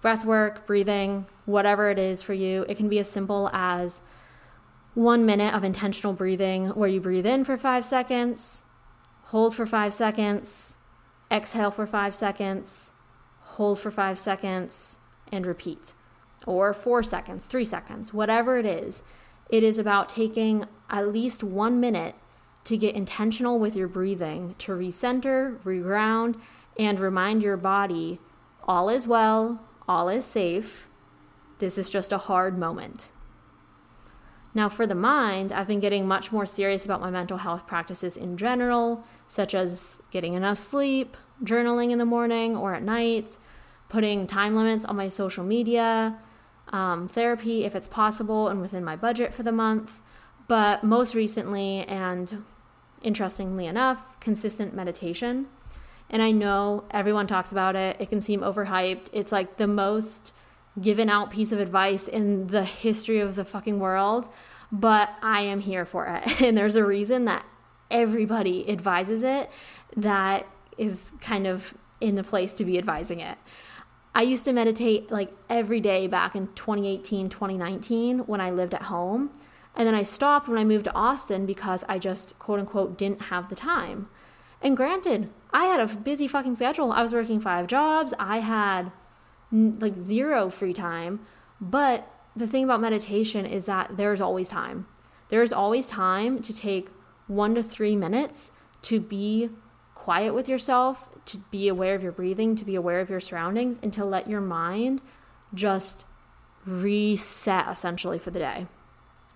breath 0.00 0.24
work, 0.24 0.66
breathing, 0.66 1.26
whatever 1.46 1.90
it 1.90 1.98
is 1.98 2.22
for 2.22 2.34
you. 2.34 2.64
It 2.68 2.76
can 2.76 2.88
be 2.88 2.98
as 2.98 3.08
simple 3.08 3.50
as 3.52 4.00
one 4.94 5.24
minute 5.24 5.54
of 5.54 5.62
intentional 5.62 6.12
breathing 6.12 6.68
where 6.68 6.88
you 6.88 7.00
breathe 7.00 7.26
in 7.26 7.44
for 7.44 7.56
five 7.56 7.84
seconds, 7.84 8.62
hold 9.24 9.54
for 9.54 9.66
five 9.66 9.94
seconds, 9.94 10.76
exhale 11.30 11.70
for 11.70 11.86
five 11.86 12.14
seconds, 12.14 12.92
hold 13.40 13.78
for 13.78 13.90
five 13.90 14.18
seconds, 14.18 14.98
and 15.32 15.46
repeat. 15.46 15.94
Or 16.46 16.72
four 16.72 17.02
seconds, 17.02 17.46
three 17.46 17.64
seconds, 17.64 18.12
whatever 18.14 18.58
it 18.58 18.66
is. 18.66 19.02
It 19.48 19.62
is 19.62 19.78
about 19.78 20.08
taking 20.08 20.66
at 20.88 21.12
least 21.12 21.44
one 21.44 21.80
minute 21.80 22.14
to 22.64 22.76
get 22.76 22.94
intentional 22.94 23.58
with 23.58 23.74
your 23.74 23.88
breathing, 23.88 24.54
to 24.58 24.72
recenter, 24.72 25.58
reground, 25.60 26.40
and 26.78 26.98
remind 27.00 27.42
your 27.42 27.56
body 27.56 28.20
all 28.64 28.88
is 28.88 29.06
well, 29.06 29.60
all 29.88 30.08
is 30.08 30.24
safe. 30.24 30.86
This 31.58 31.76
is 31.76 31.90
just 31.90 32.12
a 32.12 32.18
hard 32.18 32.56
moment. 32.56 33.10
Now, 34.52 34.68
for 34.68 34.86
the 34.86 34.94
mind, 34.94 35.52
I've 35.52 35.68
been 35.68 35.80
getting 35.80 36.08
much 36.08 36.32
more 36.32 36.46
serious 36.46 36.84
about 36.84 37.00
my 37.00 37.10
mental 37.10 37.38
health 37.38 37.66
practices 37.66 38.16
in 38.16 38.36
general, 38.36 39.04
such 39.28 39.54
as 39.54 40.02
getting 40.10 40.34
enough 40.34 40.58
sleep, 40.58 41.16
journaling 41.44 41.90
in 41.90 41.98
the 41.98 42.04
morning 42.04 42.56
or 42.56 42.74
at 42.74 42.82
night, 42.82 43.36
putting 43.88 44.26
time 44.26 44.56
limits 44.56 44.84
on 44.84 44.96
my 44.96 45.08
social 45.08 45.44
media, 45.44 46.18
um, 46.72 47.08
therapy 47.08 47.64
if 47.64 47.74
it's 47.74 47.86
possible 47.86 48.48
and 48.48 48.60
within 48.60 48.84
my 48.84 48.96
budget 48.96 49.32
for 49.32 49.42
the 49.42 49.52
month. 49.52 50.00
But 50.48 50.82
most 50.82 51.14
recently, 51.14 51.84
and 51.84 52.44
interestingly 53.02 53.66
enough, 53.66 54.18
consistent 54.20 54.74
meditation. 54.74 55.46
And 56.10 56.22
I 56.22 56.32
know 56.32 56.84
everyone 56.90 57.28
talks 57.28 57.52
about 57.52 57.76
it. 57.76 57.96
It 58.00 58.08
can 58.08 58.20
seem 58.20 58.40
overhyped. 58.40 59.06
It's 59.12 59.30
like 59.30 59.58
the 59.58 59.68
most 59.68 60.32
given 60.80 61.08
out 61.08 61.30
piece 61.30 61.52
of 61.52 61.60
advice 61.60 62.08
in 62.08 62.46
the 62.48 62.64
history 62.64 63.20
of 63.20 63.34
the 63.34 63.44
fucking 63.44 63.78
world. 63.78 64.28
But 64.72 65.10
I 65.22 65.42
am 65.42 65.60
here 65.60 65.84
for 65.84 66.06
it. 66.06 66.42
And 66.42 66.56
there's 66.56 66.76
a 66.76 66.84
reason 66.84 67.24
that 67.24 67.44
everybody 67.90 68.68
advises 68.68 69.22
it 69.22 69.50
that 69.96 70.46
is 70.78 71.12
kind 71.20 71.46
of 71.46 71.74
in 72.00 72.14
the 72.14 72.22
place 72.22 72.52
to 72.54 72.64
be 72.64 72.78
advising 72.78 73.20
it. 73.20 73.36
I 74.14 74.22
used 74.22 74.44
to 74.46 74.52
meditate 74.52 75.10
like 75.10 75.32
every 75.48 75.80
day 75.80 76.06
back 76.06 76.34
in 76.34 76.48
2018, 76.54 77.28
2019 77.28 78.20
when 78.20 78.40
I 78.40 78.50
lived 78.50 78.74
at 78.74 78.82
home. 78.82 79.30
And 79.76 79.86
then 79.86 79.94
I 79.94 80.02
stopped 80.02 80.48
when 80.48 80.58
I 80.58 80.64
moved 80.64 80.84
to 80.84 80.94
Austin 80.94 81.46
because 81.46 81.84
I 81.88 81.98
just 81.98 82.38
quote 82.38 82.58
unquote 82.58 82.98
didn't 82.98 83.22
have 83.22 83.48
the 83.48 83.54
time. 83.54 84.08
And 84.62 84.76
granted, 84.76 85.30
I 85.52 85.66
had 85.66 85.80
a 85.80 85.96
busy 85.96 86.28
fucking 86.28 86.56
schedule. 86.56 86.92
I 86.92 87.02
was 87.02 87.12
working 87.12 87.40
five 87.40 87.66
jobs. 87.66 88.12
I 88.18 88.40
had 88.40 88.92
like 89.52 89.98
zero 89.98 90.50
free 90.50 90.72
time. 90.72 91.20
But 91.60 92.10
the 92.36 92.46
thing 92.46 92.64
about 92.64 92.80
meditation 92.80 93.46
is 93.46 93.66
that 93.66 93.96
there's 93.96 94.20
always 94.20 94.48
time. 94.48 94.86
There's 95.28 95.52
always 95.52 95.86
time 95.86 96.42
to 96.42 96.54
take 96.54 96.88
one 97.26 97.54
to 97.54 97.62
three 97.62 97.96
minutes 97.96 98.50
to 98.82 99.00
be 99.00 99.50
quiet 99.94 100.34
with 100.34 100.48
yourself, 100.48 101.08
to 101.26 101.38
be 101.50 101.68
aware 101.68 101.94
of 101.94 102.02
your 102.02 102.12
breathing, 102.12 102.56
to 102.56 102.64
be 102.64 102.74
aware 102.74 103.00
of 103.00 103.10
your 103.10 103.20
surroundings, 103.20 103.78
and 103.82 103.92
to 103.92 104.04
let 104.04 104.28
your 104.28 104.40
mind 104.40 105.02
just 105.54 106.04
reset 106.66 107.68
essentially 107.68 108.18
for 108.18 108.30
the 108.30 108.38
day. 108.38 108.66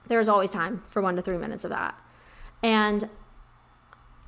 There's 0.08 0.28
always 0.28 0.50
time 0.50 0.82
for 0.86 1.02
one 1.02 1.16
to 1.16 1.22
three 1.22 1.38
minutes 1.38 1.64
of 1.64 1.70
that. 1.70 1.98
And 2.62 3.08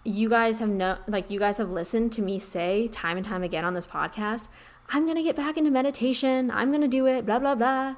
you 0.05 0.29
guys 0.29 0.61
have 0.61 0.68
no 0.68 0.99
like 1.09 1.31
you 1.31 1.40
guys 1.40 1.59
have 1.59 1.70
listened 1.70 2.12
to 2.12 2.22
me 2.22 2.38
say 2.38 2.87
time 2.88 3.16
and 3.16 3.27
time 3.27 3.42
again 3.42 3.64
on 3.64 3.75
this 3.75 3.87
podcast, 3.87 4.49
I'm 4.88 5.05
going 5.05 5.16
to 5.16 5.22
get 5.22 5.37
back 5.37 5.57
into 5.57 5.70
meditation. 5.70 6.51
I'm 6.51 6.70
going 6.70 6.83
to 6.83 6.88
do 6.88 7.07
it, 7.07 7.27
blah 7.27 7.38
blah 7.38 7.55
blah. 7.55 7.96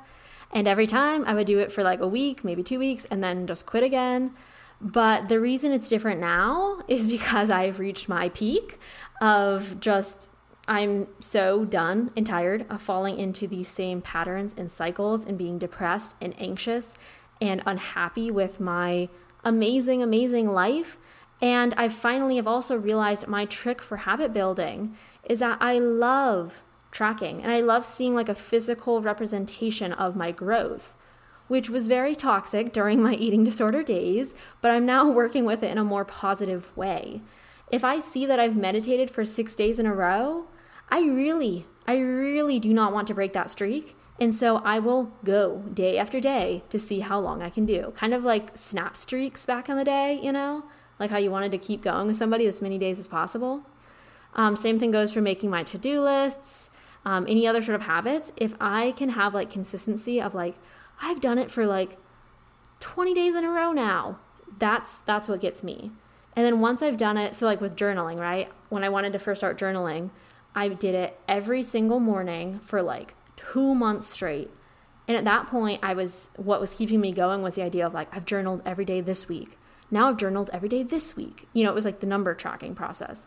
And 0.53 0.67
every 0.67 0.87
time 0.87 1.25
I 1.27 1.35
would 1.35 1.47
do 1.47 1.59
it 1.59 1.71
for 1.71 1.83
like 1.83 2.01
a 2.01 2.09
week, 2.09 2.43
maybe 2.43 2.63
2 2.63 2.79
weeks 2.79 3.05
and 3.11 3.23
then 3.23 3.47
just 3.47 3.67
quit 3.67 3.83
again. 3.83 4.35
But 4.81 5.29
the 5.29 5.41
reason 5.41 5.73
it's 5.73 5.89
different 5.89 6.21
now 6.21 6.83
is 6.89 7.07
because 7.07 7.51
I've 7.51 7.79
reached 7.79 8.09
my 8.09 8.31
peak 8.31 8.79
of 9.21 9.81
just 9.81 10.31
I'm 10.67 11.07
so 11.21 11.65
done 11.65 12.11
and 12.17 12.27
tired 12.27 12.67
of 12.71 12.83
falling 12.83 13.19
into 13.19 13.47
these 13.47 13.69
same 13.69 14.03
patterns 14.03 14.55
and 14.57 14.71
cycles 14.71 15.25
and 15.25 15.39
being 15.39 15.59
depressed 15.59 16.15
and 16.21 16.35
anxious 16.39 16.95
and 17.41 17.63
unhappy 17.65 18.31
with 18.31 18.61
my 18.61 19.09
amazing, 19.45 20.03
amazing 20.03 20.51
life 20.51 20.99
and 21.41 21.73
I 21.75 21.89
finally 21.89 22.37
have 22.37 22.47
also 22.47 22.77
realized 22.77 23.29
my 23.29 23.45
trick 23.45 23.81
for 23.81 23.99
habit 23.99 24.33
building 24.33 24.97
is 25.25 25.39
that 25.39 25.59
I 25.61 25.79
love 25.79 26.65
tracking 26.91 27.43
and 27.43 27.53
I 27.53 27.61
love 27.61 27.85
seeing 27.85 28.15
like 28.15 28.29
a 28.29 28.35
physical 28.35 29.03
representation 29.03 29.93
of 29.93 30.17
my 30.17 30.33
growth, 30.33 30.95
which 31.47 31.71
was 31.71 31.87
very 31.87 32.15
toxic 32.15 32.73
during 32.73 33.03
my 33.03 33.15
eating 33.15 33.45
disorder 33.45 33.83
days, 33.83 34.35
but 34.61 34.71
I'm 34.71 34.87
now 34.87 35.11
working 35.11 35.45
with 35.45 35.63
it 35.63 35.71
in 35.71 35.79
a 35.79 35.85
more 35.85 36.05
positive 36.05 36.77
way. 36.77 37.23
If 37.71 37.85
I 37.85 38.01
see 38.01 38.25
that 38.27 38.41
I've 38.41 38.57
meditated 38.57 39.11
for 39.11 39.25
six 39.25 39.55
days 39.55 39.79
in 39.79 39.87
a 39.87 39.95
row, 39.95 40.47
I 40.89 41.01
really, 41.01 41.67
I 41.87 41.99
really 41.99 42.59
do 42.59 42.73
not 42.73 42.93
want 42.93 43.09
to 43.09 43.15
break 43.15 43.33
that 43.35 43.51
streak. 43.51 43.95
And 44.21 44.35
so 44.35 44.57
I 44.57 44.81
will 44.81 45.13
go 45.23 45.59
day 45.75 45.97
after 45.99 46.21
day 46.21 46.65
to 46.71 46.79
see 46.79 47.01
how 47.01 47.21
long 47.21 47.43
I 47.43 47.51
can 47.51 47.67
do. 47.67 47.93
Kind 47.97 48.15
of 48.15 48.25
like 48.25 48.57
snap 48.57 48.97
streaks 48.97 49.47
back 49.47 49.69
in 49.69 49.77
the 49.77 49.85
day, 49.85 50.19
you 50.21 50.33
know? 50.33 50.65
like 50.99 51.11
how 51.11 51.19
you 51.19 51.31
wanted 51.31 51.53
to 51.53 51.59
keep 51.59 51.83
going 51.83 52.07
with 52.07 52.17
somebody 52.17 52.47
as 52.47 52.63
many 52.63 52.79
days 52.79 52.99
as 52.99 53.07
possible. 53.07 53.63
Um, 54.35 54.57
same 54.57 54.79
thing 54.79 54.91
goes 54.91 55.13
for 55.13 55.21
making 55.21 55.51
my 55.51 55.63
to 55.65 55.79
do 55.79 56.01
lists, 56.01 56.71
um, 57.05 57.27
any 57.29 57.47
other 57.47 57.63
sort 57.63 57.75
of 57.77 57.83
habits. 57.83 58.33
If 58.37 58.55
I 58.61 58.93
can 58.93 59.11
have 59.11 59.35
like 59.35 59.51
consistency 59.51 60.21
of 60.21 60.35
like, 60.35 60.57
I've 61.01 61.21
done 61.21 61.39
it 61.39 61.51
for 61.51 61.67
like 61.67 61.97
20 62.81 63.15
days 63.15 63.35
in 63.35 63.45
a 63.45 63.51
row 63.51 63.73
now, 63.73 64.19
that's 64.59 65.01
that's 65.01 65.29
what 65.29 65.41
gets 65.41 65.63
me. 65.63 65.93
And 66.37 66.45
then 66.45 66.61
once 66.61 66.83
I've 66.83 66.97
done 66.97 67.17
it, 67.17 67.35
so 67.35 67.47
like 67.47 67.61
with 67.61 67.77
journaling, 67.77 68.19
right? 68.19 68.51
When 68.69 68.85
I 68.85 68.89
wanted 68.89 69.13
to 69.13 69.19
first 69.19 69.41
start 69.41 69.59
journaling, 69.59 70.11
I 70.55 70.69
did 70.69 70.95
it 70.95 71.19
every 71.29 71.63
single 71.63 72.01
morning 72.01 72.61
for 72.61 72.83
like 72.83 73.15
two 73.37 73.75
months 73.75 74.07
straight. 74.07 74.51
And 75.07 75.17
at 75.17 75.25
that 75.25 75.47
point, 75.47 75.81
I 75.83 75.95
was 75.95 76.31
what 76.37 76.61
was 76.61 76.75
keeping 76.75 77.01
me 77.01 77.13
going 77.13 77.43
was 77.43 77.55
the 77.55 77.63
idea 77.63 77.87
of 77.87 77.95
like, 77.95 78.09
I've 78.15 78.25
journaled 78.25 78.63
every 78.65 78.85
day 78.85 79.01
this 79.01 79.29
week. 79.29 79.59
Now 79.91 80.09
I've 80.09 80.17
journaled 80.17 80.51
every 80.53 80.69
day 80.69 80.83
this 80.83 81.17
week. 81.17 81.49
You 81.53 81.65
know, 81.65 81.71
it 81.71 81.75
was 81.75 81.85
like 81.85 82.01
the 82.01 82.07
number 82.07 82.35
tracking 82.35 82.75
process. 82.75 83.27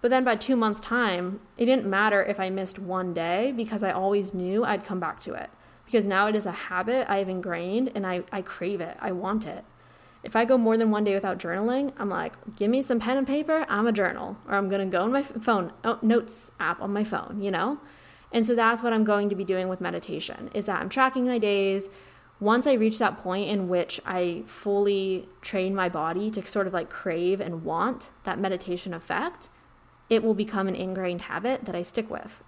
But 0.00 0.10
then 0.10 0.24
by 0.24 0.36
two 0.36 0.56
months' 0.56 0.80
time, 0.80 1.40
it 1.58 1.66
didn't 1.66 1.86
matter 1.86 2.22
if 2.22 2.40
I 2.40 2.50
missed 2.50 2.78
one 2.78 3.12
day 3.12 3.52
because 3.54 3.82
I 3.82 3.92
always 3.92 4.32
knew 4.32 4.64
I'd 4.64 4.84
come 4.84 5.00
back 5.00 5.20
to 5.20 5.34
it. 5.34 5.50
Because 5.84 6.06
now 6.06 6.28
it 6.28 6.34
is 6.34 6.46
a 6.46 6.52
habit 6.52 7.10
I've 7.10 7.28
ingrained 7.28 7.92
and 7.94 8.06
I, 8.06 8.22
I 8.32 8.42
crave 8.42 8.80
it. 8.80 8.96
I 9.00 9.12
want 9.12 9.46
it. 9.46 9.64
If 10.22 10.36
I 10.36 10.44
go 10.44 10.58
more 10.58 10.76
than 10.76 10.90
one 10.90 11.04
day 11.04 11.14
without 11.14 11.38
journaling, 11.38 11.92
I'm 11.98 12.10
like, 12.10 12.34
give 12.56 12.70
me 12.70 12.82
some 12.82 13.00
pen 13.00 13.16
and 13.16 13.26
paper, 13.26 13.64
I'm 13.68 13.86
a 13.86 13.92
journal. 13.92 14.36
Or 14.46 14.54
I'm 14.54 14.68
to 14.68 14.84
go 14.86 15.02
on 15.02 15.12
my 15.12 15.22
phone, 15.22 15.72
oh, 15.84 15.98
notes 16.02 16.52
app 16.60 16.80
on 16.80 16.92
my 16.92 17.04
phone, 17.04 17.40
you 17.40 17.50
know? 17.50 17.80
And 18.32 18.44
so 18.44 18.54
that's 18.54 18.82
what 18.82 18.92
I'm 18.92 19.04
going 19.04 19.28
to 19.30 19.34
be 19.34 19.44
doing 19.44 19.68
with 19.68 19.80
meditation 19.80 20.50
is 20.54 20.66
that 20.66 20.80
I'm 20.80 20.88
tracking 20.88 21.26
my 21.26 21.38
days, 21.38 21.88
once 22.38 22.66
I 22.66 22.74
reach 22.74 22.98
that 22.98 23.18
point 23.18 23.50
in 23.50 23.68
which 23.68 24.00
I 24.06 24.44
fully 24.46 25.28
train 25.42 25.74
my 25.74 25.88
body 25.88 26.30
to 26.30 26.46
sort 26.46 26.66
of 26.66 26.72
like 26.72 26.88
crave 26.88 27.40
and 27.40 27.64
want 27.64 28.10
that 28.24 28.38
meditation 28.38 28.94
effect, 28.94 29.48
it 30.10 30.22
will 30.22 30.34
become 30.34 30.68
an 30.68 30.74
ingrained 30.74 31.22
habit 31.22 31.64
that 31.64 31.76
I 31.76 31.82
stick 31.82 32.10
with. 32.10 32.42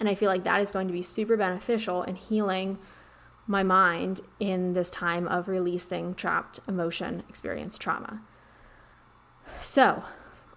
And 0.00 0.08
I 0.08 0.14
feel 0.14 0.28
like 0.28 0.44
that 0.44 0.60
is 0.60 0.72
going 0.72 0.86
to 0.88 0.92
be 0.92 1.02
super 1.02 1.36
beneficial 1.36 2.02
in 2.02 2.16
healing 2.16 2.78
my 3.46 3.62
mind 3.62 4.20
in 4.40 4.74
this 4.74 4.90
time 4.90 5.26
of 5.28 5.48
releasing 5.48 6.14
trapped 6.14 6.60
emotion, 6.68 7.22
experience 7.28 7.78
trauma. 7.78 8.20
So, 9.60 10.04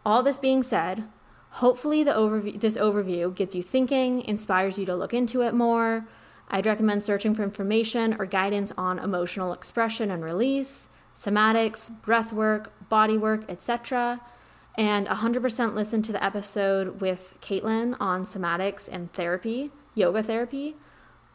all 0.06 0.24
this 0.24 0.38
being 0.38 0.62
said, 0.62 1.06
hopefully 1.50 2.04
the 2.04 2.12
overview, 2.12 2.60
this 2.60 2.78
overview 2.78 3.34
gets 3.34 3.56
you 3.56 3.64
thinking, 3.64 4.22
inspires 4.24 4.78
you 4.78 4.86
to 4.86 4.96
look 4.96 5.14
into 5.14 5.42
it 5.42 5.54
more. 5.54 6.08
I'd 6.50 6.66
recommend 6.66 7.02
searching 7.02 7.34
for 7.34 7.44
information 7.44 8.16
or 8.20 8.26
guidance 8.26 8.74
on 8.78 9.00
emotional 9.00 9.54
expression 9.54 10.12
and 10.12 10.24
release, 10.24 10.90
somatics, 11.16 11.90
breath 12.02 12.34
work, 12.34 12.90
body 12.90 13.18
work, 13.18 13.46
etc. 13.48 14.20
And 14.76 15.08
100% 15.08 15.74
listen 15.74 16.02
to 16.04 16.12
the 16.12 16.24
episode 16.24 17.02
with 17.02 17.36
Caitlin 17.42 17.96
on 18.00 18.24
somatics 18.24 18.88
and 18.92 19.12
therapy, 19.14 19.72
yoga 19.96 20.24
therapy 20.24 20.76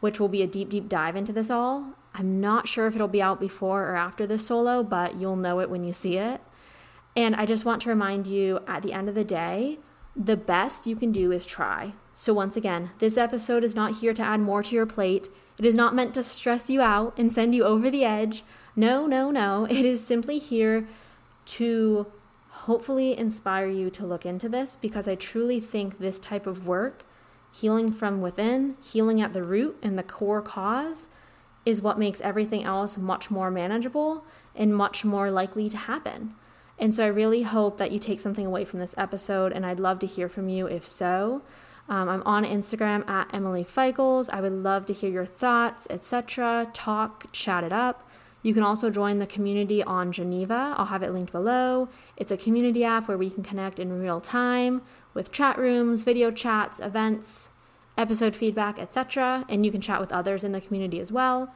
which 0.00 0.20
will 0.20 0.28
be 0.28 0.42
a 0.42 0.46
deep, 0.46 0.68
deep 0.68 0.88
dive 0.88 1.16
into 1.16 1.32
this 1.32 1.50
all. 1.50 1.94
I'm 2.14 2.40
not 2.40 2.68
sure 2.68 2.86
if 2.86 2.94
it'll 2.94 3.08
be 3.08 3.22
out 3.22 3.40
before 3.40 3.84
or 3.90 3.96
after 3.96 4.26
this 4.26 4.46
solo, 4.46 4.82
but 4.82 5.16
you'll 5.16 5.36
know 5.36 5.60
it 5.60 5.70
when 5.70 5.84
you 5.84 5.92
see 5.92 6.16
it. 6.16 6.40
And 7.14 7.34
I 7.34 7.46
just 7.46 7.64
want 7.64 7.82
to 7.82 7.88
remind 7.88 8.26
you 8.26 8.60
at 8.66 8.82
the 8.82 8.92
end 8.92 9.08
of 9.08 9.14
the 9.14 9.24
day, 9.24 9.78
the 10.14 10.36
best 10.36 10.86
you 10.86 10.96
can 10.96 11.12
do 11.12 11.32
is 11.32 11.44
try. 11.44 11.92
So, 12.14 12.32
once 12.32 12.56
again, 12.56 12.90
this 12.98 13.18
episode 13.18 13.64
is 13.64 13.74
not 13.74 13.96
here 13.98 14.14
to 14.14 14.22
add 14.22 14.40
more 14.40 14.62
to 14.62 14.74
your 14.74 14.86
plate. 14.86 15.28
It 15.58 15.64
is 15.64 15.74
not 15.74 15.94
meant 15.94 16.14
to 16.14 16.22
stress 16.22 16.70
you 16.70 16.80
out 16.80 17.18
and 17.18 17.30
send 17.30 17.54
you 17.54 17.64
over 17.64 17.90
the 17.90 18.04
edge. 18.04 18.44
No, 18.74 19.06
no, 19.06 19.30
no. 19.30 19.66
It 19.68 19.84
is 19.84 20.06
simply 20.06 20.38
here 20.38 20.86
to 21.46 22.06
hopefully 22.66 23.16
inspire 23.16 23.68
you 23.68 23.88
to 23.90 24.04
look 24.04 24.26
into 24.26 24.48
this 24.48 24.76
because 24.80 25.06
I 25.06 25.14
truly 25.14 25.60
think 25.60 25.98
this 25.98 26.18
type 26.18 26.48
of 26.48 26.66
work 26.66 27.04
healing 27.52 27.92
from 27.92 28.20
within, 28.20 28.76
healing 28.82 29.20
at 29.20 29.32
the 29.32 29.44
root 29.44 29.76
and 29.82 29.96
the 29.96 30.02
core 30.02 30.42
cause 30.42 31.08
is 31.64 31.80
what 31.80 31.98
makes 31.98 32.20
everything 32.20 32.64
else 32.64 32.98
much 32.98 33.30
more 33.30 33.50
manageable 33.50 34.24
and 34.54 34.74
much 34.74 35.04
more 35.04 35.30
likely 35.30 35.68
to 35.68 35.76
happen. 35.76 36.34
And 36.78 36.92
so 36.92 37.04
I 37.04 37.08
really 37.08 37.42
hope 37.42 37.78
that 37.78 37.92
you 37.92 38.00
take 38.00 38.20
something 38.20 38.44
away 38.44 38.64
from 38.64 38.80
this 38.80 38.94
episode, 38.98 39.52
and 39.52 39.64
I'd 39.64 39.80
love 39.80 39.98
to 40.00 40.06
hear 40.06 40.28
from 40.28 40.48
you 40.48 40.66
if 40.66 40.84
so. 40.84 41.42
Um, 41.88 42.08
I'm 42.08 42.22
on 42.24 42.44
Instagram 42.44 43.08
at 43.08 43.32
Emily 43.32 43.64
Feichels. 43.64 44.28
I 44.30 44.40
would 44.40 44.52
love 44.52 44.86
to 44.86 44.92
hear 44.92 45.10
your 45.10 45.24
thoughts, 45.24 45.86
etc. 45.88 46.68
Talk, 46.74 47.32
chat 47.32 47.64
it 47.64 47.72
up. 47.72 48.05
You 48.46 48.54
can 48.54 48.62
also 48.62 48.90
join 48.90 49.18
the 49.18 49.26
community 49.26 49.82
on 49.82 50.12
Geneva. 50.12 50.72
I'll 50.76 50.86
have 50.86 51.02
it 51.02 51.12
linked 51.12 51.32
below. 51.32 51.88
It's 52.16 52.30
a 52.30 52.36
community 52.36 52.84
app 52.84 53.08
where 53.08 53.18
we 53.18 53.28
can 53.28 53.42
connect 53.42 53.80
in 53.80 54.00
real 54.00 54.20
time 54.20 54.82
with 55.14 55.32
chat 55.32 55.58
rooms, 55.58 56.04
video 56.04 56.30
chats, 56.30 56.78
events, 56.78 57.50
episode 57.98 58.36
feedback, 58.36 58.78
etc. 58.78 59.44
And 59.48 59.66
you 59.66 59.72
can 59.72 59.80
chat 59.80 60.00
with 60.00 60.12
others 60.12 60.44
in 60.44 60.52
the 60.52 60.60
community 60.60 61.00
as 61.00 61.10
well. 61.10 61.52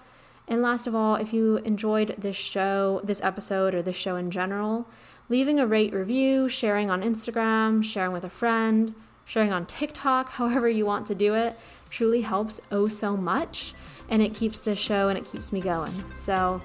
And 0.49 0.63
last 0.63 0.89
of 0.89 0.97
all, 0.97 1.15
if 1.15 1.33
you 1.33 1.59
enjoyed 1.59 2.17
this 2.19 2.35
show, 2.35 3.01
this 3.05 3.23
episode, 3.23 3.73
or 3.73 3.83
this 3.83 3.95
show 3.95 4.17
in 4.17 4.33
general, 4.33 4.89
leaving 5.29 5.61
a 5.61 5.69
rate 5.69 5.95
review, 5.95 6.49
sharing 6.49 6.91
on 6.91 7.03
Instagram, 7.03 7.85
sharing 7.85 8.11
with 8.11 8.25
a 8.25 8.29
friend, 8.29 8.97
sharing 9.25 9.53
on 9.53 9.65
TikTok, 9.65 10.31
however 10.41 10.69
you 10.69 10.87
want 10.87 11.07
to 11.07 11.15
do 11.15 11.35
it, 11.35 11.57
truly 11.89 12.23
helps 12.23 12.61
oh 12.73 12.89
so 12.89 13.17
much. 13.17 13.75
And 14.11 14.21
it 14.21 14.35
keeps 14.35 14.61
this 14.61 14.79
show 14.79 15.09
and 15.09 15.17
it 15.17 15.25
keeps 15.25 15.53
me 15.53 15.61
going. 15.61 15.93
So 16.17 16.61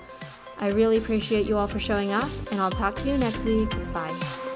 I 0.58 0.70
really 0.70 0.98
appreciate 0.98 1.46
you 1.46 1.58
all 1.58 1.68
for 1.68 1.80
showing 1.80 2.12
up, 2.12 2.30
and 2.52 2.60
I'll 2.60 2.72
talk 2.72 2.96
to 2.98 3.08
you 3.08 3.18
next 3.18 3.44
week. 3.44 3.70
Bye. 3.94 4.55